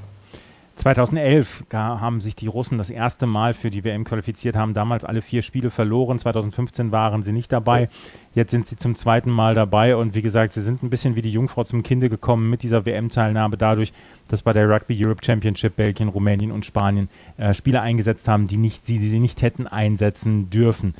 [0.87, 5.21] 2011 haben sich die Russen das erste Mal für die WM qualifiziert, haben damals alle
[5.21, 6.17] vier Spiele verloren.
[6.17, 7.89] 2015 waren sie nicht dabei.
[8.33, 11.21] Jetzt sind sie zum zweiten Mal dabei und wie gesagt, sie sind ein bisschen wie
[11.21, 13.91] die Jungfrau zum Kinde gekommen mit dieser WM-Teilnahme dadurch,
[14.29, 18.55] dass bei der Rugby Europe Championship Belgien, Rumänien und Spanien äh, Spieler eingesetzt haben, die,
[18.55, 20.93] nicht, die, die sie nicht hätten einsetzen dürfen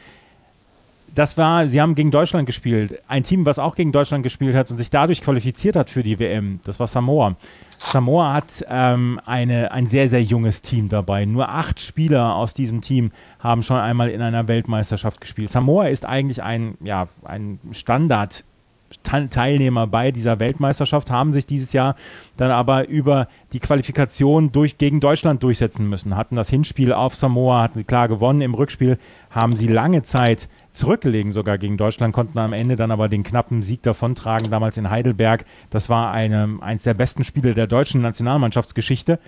[1.18, 3.02] das war, sie haben gegen Deutschland gespielt.
[3.08, 6.20] Ein Team, was auch gegen Deutschland gespielt hat und sich dadurch qualifiziert hat für die
[6.20, 7.36] WM, das war Samoa.
[7.78, 11.26] Samoa hat ähm, eine, ein sehr, sehr junges Team dabei.
[11.26, 15.50] Nur acht Spieler aus diesem Team haben schon einmal in einer Weltmeisterschaft gespielt.
[15.50, 18.44] Samoa ist eigentlich ein, ja, ein Standard
[19.04, 21.96] Teilnehmer bei dieser Weltmeisterschaft, haben sich dieses Jahr
[22.38, 26.16] dann aber über die Qualifikation durch, gegen Deutschland durchsetzen müssen.
[26.16, 28.42] Hatten das Hinspiel auf Samoa, hatten sie klar gewonnen.
[28.42, 28.98] Im Rückspiel
[29.30, 33.62] haben sie lange Zeit zurückgelegen sogar gegen Deutschland, konnten am Ende dann aber den knappen
[33.62, 35.46] Sieg davontragen, damals in Heidelberg.
[35.70, 39.20] Das war eine, eines der besten Spiele der deutschen Nationalmannschaftsgeschichte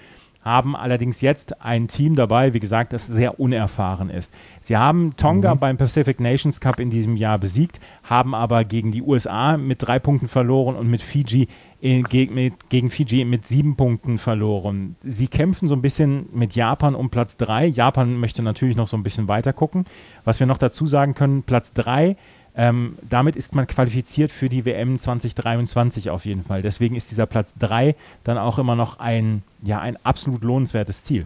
[0.42, 4.34] haben allerdings jetzt ein Team dabei, wie gesagt, das sehr unerfahren ist.
[4.62, 5.60] Sie haben Tonga mhm.
[5.60, 10.00] beim Pacific Nations Cup in diesem Jahr besiegt, haben aber gegen die USA mit drei
[10.00, 11.50] Punkten verloren und mit Fiji
[11.82, 14.96] gegen, mit, gegen Fiji mit sieben Punkten verloren.
[15.02, 17.66] Sie kämpfen so ein bisschen mit Japan um Platz drei.
[17.66, 19.86] Japan möchte natürlich noch so ein bisschen weiter gucken.
[20.26, 22.18] Was wir noch dazu sagen können, Platz drei
[22.56, 26.62] ähm, damit ist man qualifiziert für die WM 2023 auf jeden Fall.
[26.62, 31.26] Deswegen ist dieser Platz 3 dann auch immer noch ein, ja, ein absolut lohnenswertes Ziel.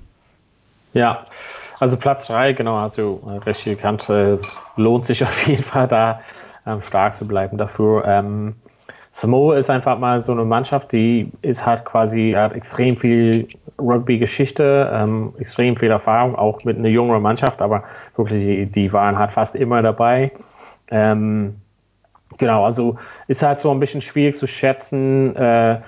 [0.94, 1.26] Ja,
[1.80, 4.38] also Platz 3, genau, also äh, richtig erkannt, äh,
[4.76, 6.22] lohnt sich auf jeden Fall da
[6.68, 8.06] ähm, stark zu bleiben dafür.
[8.06, 8.56] Ähm,
[9.14, 13.48] Samoa ist einfach mal so eine Mannschaft, die ist halt quasi, hat extrem viel
[13.80, 17.84] Rugby-Geschichte, ähm, extrem viel Erfahrung, auch mit einer jüngeren Mannschaft, aber
[18.16, 20.32] wirklich, die, die waren halt fast immer dabei.
[20.90, 21.58] Ähm,
[22.40, 22.98] genau, also
[23.28, 25.80] ist halt so ein bisschen schwierig zu schätzen, äh,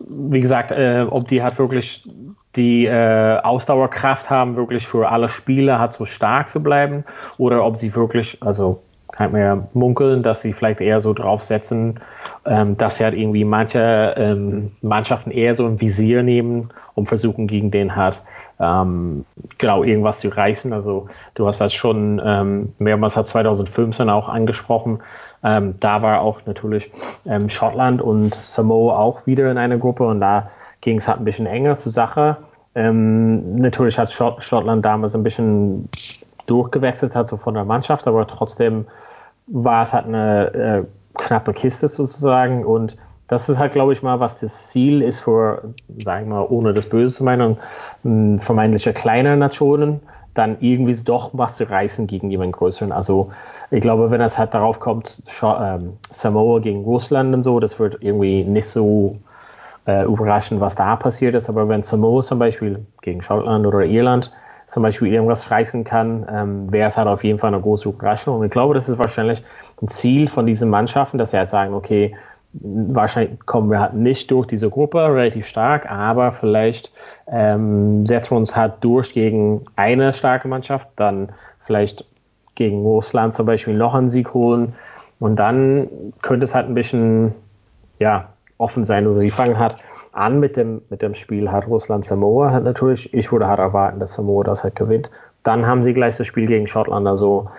[0.00, 2.08] wie gesagt, äh, ob die halt wirklich
[2.56, 7.04] die äh, Ausdauerkraft haben, wirklich für alle Spiele halt so stark zu bleiben
[7.36, 8.82] oder ob sie wirklich, also
[9.16, 12.00] kann man ja munkeln, dass sie vielleicht eher so draufsetzen,
[12.44, 17.46] ähm, dass sie halt irgendwie manche ähm, Mannschaften eher so ein Visier nehmen und versuchen
[17.46, 18.22] gegen den halt
[18.60, 19.24] ähm,
[19.56, 20.72] genau irgendwas zu reißen.
[20.72, 25.00] Also du hast das schon ähm, mehrmals hat 2015 auch angesprochen.
[25.42, 26.90] Ähm, da war auch natürlich
[27.24, 30.50] ähm, Schottland und Samoa auch wieder in einer Gruppe und da
[30.82, 32.36] ging es halt ein bisschen enger zur Sache.
[32.74, 35.88] Ähm, natürlich hat Schott Schottland damals ein bisschen
[36.46, 38.86] durchgewechselt, hat so von der Mannschaft, aber trotzdem
[39.46, 42.96] war es halt eine äh, knappe Kiste sozusagen und
[43.28, 46.72] das ist halt, glaube ich mal, was das Ziel ist für, sagen wir mal, ohne
[46.72, 47.58] das Böse zu meinen,
[48.38, 50.00] vermeintliche kleine Nationen,
[50.34, 52.92] dann irgendwie doch was zu reißen gegen jemanden größeren.
[52.92, 53.30] Also
[53.70, 57.96] ich glaube, wenn es halt darauf kommt, ähm, Samoa gegen Russland und so, das wird
[58.00, 59.16] irgendwie nicht so
[59.86, 61.48] äh, überraschen, was da passiert ist.
[61.48, 64.30] Aber wenn Samoa zum Beispiel gegen Schottland oder Irland
[64.66, 68.38] zum Beispiel irgendwas reißen kann, ähm, wäre es halt auf jeden Fall eine große Überraschung.
[68.38, 69.42] Und ich glaube, das ist wahrscheinlich
[69.80, 72.14] ein Ziel von diesen Mannschaften, dass sie halt sagen, okay,
[72.52, 76.92] wahrscheinlich kommen wir halt nicht durch diese Gruppe relativ stark, aber vielleicht
[77.28, 81.30] ähm, setzen wir uns halt durch gegen eine starke Mannschaft, dann
[81.64, 82.04] vielleicht
[82.54, 84.74] gegen Russland zum Beispiel noch einen Sieg holen
[85.20, 85.88] und dann
[86.22, 87.34] könnte es halt ein bisschen
[87.98, 89.06] ja, offen sein.
[89.06, 89.76] Also sie fangen halt
[90.16, 93.12] an mit dem, mit dem Spiel hat Russland Samoa halt natürlich.
[93.12, 95.10] Ich würde halt erwarten, dass Samoa das halt gewinnt.
[95.42, 97.06] Dann haben sie gleich das Spiel gegen Schottland.
[97.06, 97.50] Also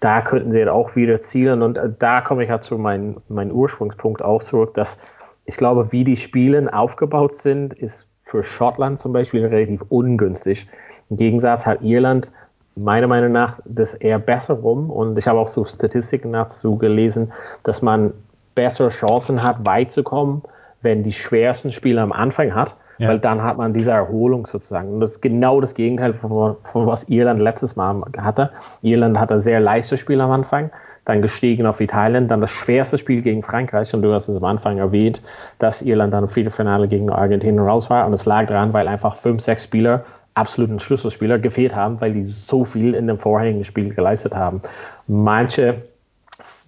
[0.00, 1.62] da könnten sie auch wieder zielen.
[1.62, 4.98] Und äh, da komme ich halt zu meinem mein Ursprungspunkt auch zurück, dass
[5.44, 10.68] ich glaube, wie die Spielen aufgebaut sind, ist für Schottland zum Beispiel relativ ungünstig.
[11.08, 12.30] Im Gegensatz hat Irland
[12.76, 14.90] meiner Meinung nach das eher besser rum.
[14.90, 18.12] Und ich habe auch so Statistiken dazu gelesen, dass man
[18.54, 20.42] bessere Chancen hat, weit zu kommen,
[20.82, 23.08] wenn die schwersten Spiele am Anfang hat, ja.
[23.08, 24.94] weil dann hat man diese Erholung sozusagen.
[24.94, 28.50] Und das ist genau das Gegenteil von, von was Irland letztes Mal hatte.
[28.82, 30.70] Irland hatte ein sehr leichtes Spiel am Anfang,
[31.04, 34.44] dann gestiegen auf Italien, dann das schwerste Spiel gegen Frankreich und du hast es am
[34.44, 35.22] Anfang erwähnt,
[35.58, 39.16] dass Irland dann im Viertelfinale gegen Argentinien raus war und es lag daran, weil einfach
[39.16, 40.04] fünf, sechs Spieler
[40.34, 44.62] absoluten Schlüsselspieler gefehlt haben, weil die so viel in dem vorherigen Spiel geleistet haben.
[45.06, 45.82] Manche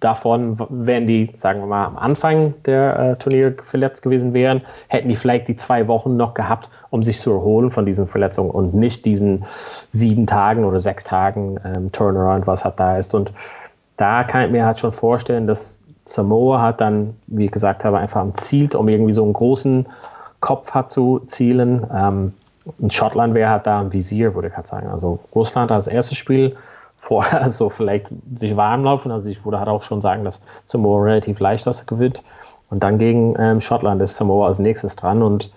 [0.03, 5.09] davon, wenn die, sagen wir mal, am Anfang der äh, Turnier verletzt gewesen wären, hätten
[5.09, 8.73] die vielleicht die zwei Wochen noch gehabt, um sich zu erholen von diesen Verletzungen und
[8.73, 9.45] nicht diesen
[9.91, 13.13] sieben Tagen oder sechs Tagen ähm, Turnaround, was halt da ist.
[13.13, 13.31] Und
[13.97, 17.97] da kann ich mir halt schon vorstellen, dass Samoa hat dann, wie ich gesagt habe,
[17.97, 19.87] einfach am Ziel, um irgendwie so einen großen
[20.39, 21.87] Kopf hat zu zielen.
[21.93, 22.33] Ähm,
[22.79, 24.87] und Schottland wäre halt da im Visier, würde ich halt sagen.
[24.87, 26.55] Also Russland als erstes Spiel
[27.03, 29.11] vorher so vielleicht sich warm laufen.
[29.11, 32.23] Also ich würde halt auch schon sagen, dass Samoa relativ leicht das gewinnt.
[32.69, 35.21] Und dann gegen ähm, Schottland ist Samoa als nächstes dran.
[35.21, 35.51] Und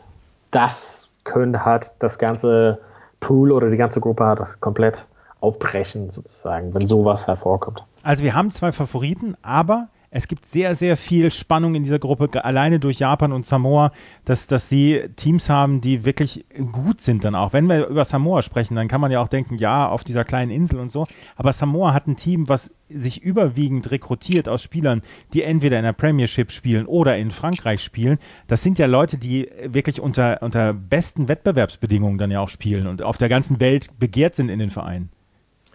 [0.51, 2.78] das könnte halt das ganze
[3.20, 5.05] Pool oder die ganze Gruppe halt komplett
[5.40, 7.84] aufbrechen, sozusagen, wenn sowas hervorkommt.
[8.03, 12.44] Also wir haben zwei Favoriten, aber es gibt sehr, sehr viel Spannung in dieser Gruppe,
[12.44, 13.92] alleine durch Japan und Samoa,
[14.24, 17.52] dass, dass sie Teams haben, die wirklich gut sind dann auch.
[17.52, 20.50] Wenn wir über Samoa sprechen, dann kann man ja auch denken, ja, auf dieser kleinen
[20.50, 21.07] Insel und so.
[21.36, 25.02] Aber Samoa hat ein Team, was sich überwiegend rekrutiert aus Spielern,
[25.32, 28.18] die entweder in der Premiership spielen oder in Frankreich spielen.
[28.46, 33.02] Das sind ja Leute, die wirklich unter, unter besten Wettbewerbsbedingungen dann ja auch spielen und
[33.02, 35.11] auf der ganzen Welt begehrt sind in den Vereinen.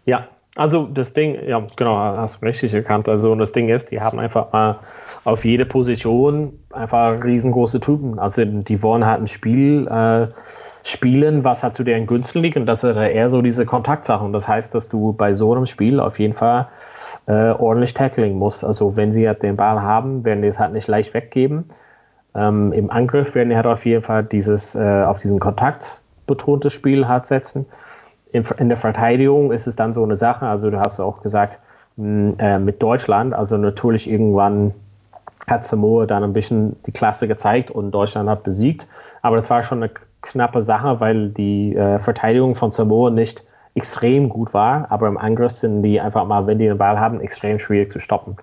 [0.05, 3.07] Ja, also das Ding, ja genau, hast du richtig erkannt.
[3.07, 4.79] Also und das Ding ist, die haben einfach mal
[5.23, 8.19] auf jede Position einfach riesengroße Typen.
[8.19, 10.27] Also die wollen halt ein Spiel äh,
[10.83, 14.33] spielen, was halt zu deren Günsten liegt und das ist eher so diese Kontaktsachen.
[14.33, 16.67] Das heißt, dass du bei so einem Spiel auf jeden Fall
[17.27, 18.63] äh, ordentlich tackling musst.
[18.63, 21.69] Also wenn sie halt den Ball haben, werden die es halt nicht leicht weggeben.
[22.35, 26.73] Ähm, Im Angriff werden die halt auf jeden Fall dieses äh, auf diesen Kontakt betontes
[26.73, 27.65] Spiel halt setzen
[28.31, 31.59] in, der Verteidigung ist es dann so eine Sache, also du hast auch gesagt,
[31.97, 34.73] mh, äh, mit Deutschland, also natürlich irgendwann
[35.47, 38.87] hat Samoa dann ein bisschen die Klasse gezeigt und Deutschland hat besiegt,
[39.21, 43.43] aber das war schon eine knappe Sache, weil die äh, Verteidigung von Samoa nicht
[43.75, 47.21] extrem gut war, aber im Angriff sind die einfach mal, wenn die den Ball haben,
[47.21, 48.35] extrem schwierig zu stoppen.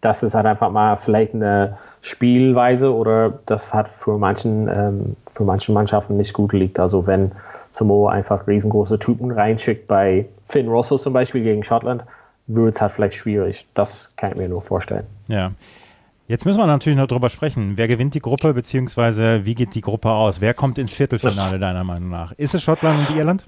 [0.00, 5.44] Das ist halt einfach mal vielleicht eine Spielweise oder das hat für manchen, ähm, für
[5.44, 6.78] manche Mannschaften nicht gut liegt.
[6.78, 7.32] Also wenn
[7.72, 12.04] Samoa einfach riesengroße Typen reinschickt bei Finn Russell zum Beispiel gegen Schottland,
[12.46, 13.66] wird es halt vielleicht schwierig.
[13.74, 15.06] Das kann ich mir nur vorstellen.
[15.28, 15.52] Ja.
[16.26, 17.72] Jetzt müssen wir natürlich noch drüber sprechen.
[17.76, 20.40] Wer gewinnt die Gruppe, beziehungsweise wie geht die Gruppe aus?
[20.40, 22.32] Wer kommt ins Viertelfinale deiner Meinung nach?
[22.32, 23.46] Ist es Schottland und Irland?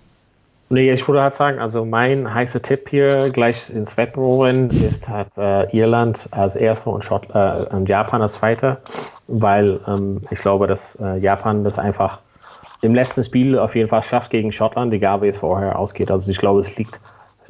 [0.69, 5.29] Nee, ich würde halt sagen, also mein heißer Tipp hier gleich ins Wettbewerben ist halt
[5.37, 8.79] äh, Irland als erster und, Schott, äh, Japan als zweiter,
[9.29, 12.21] weil ähm, ich glaube, dass äh, Japan das einfach
[12.83, 16.11] im letzten Spiel auf jeden Fall schafft gegen Schottland, egal wie es vorher ausgeht.
[16.11, 17.01] Also ich glaube, es liegt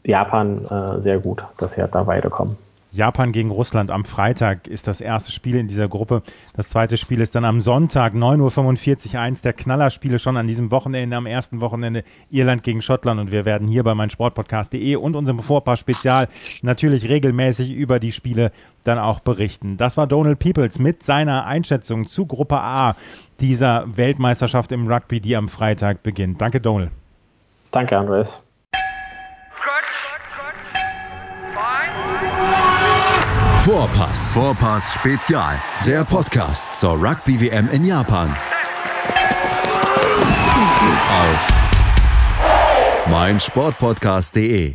[0.05, 2.57] Japan äh, sehr gut, dass sie halt da weiterkommen.
[2.95, 6.23] Japan gegen Russland am Freitag ist das erste Spiel in dieser Gruppe.
[6.55, 10.71] Das zweite Spiel ist dann am Sonntag 9.45 Uhr, eins der Knallerspiele schon an diesem
[10.71, 13.19] Wochenende, am ersten Wochenende Irland gegen Schottland.
[13.19, 16.29] Und wir werden hier bei meinsportpodcast.de und unserem Vorpaar-Spezial
[16.61, 18.53] natürlich regelmäßig über die Spiele
[18.85, 19.79] dann auch berichten.
[19.79, 22.95] Das war Donald Peoples mit seiner Einschätzung zu Gruppe A
[23.41, 26.43] dieser Weltmeisterschaft im Rugby, die am Freitag beginnt.
[26.43, 26.91] Danke, Donald.
[27.71, 28.39] Danke, Andres.
[33.65, 34.33] Vorpass.
[34.33, 35.63] Vorpass Spezial.
[35.87, 38.37] Der Podcast zur Rugby WM in Japan.
[41.09, 41.47] Auf
[43.09, 44.75] meinsportpodcast.de.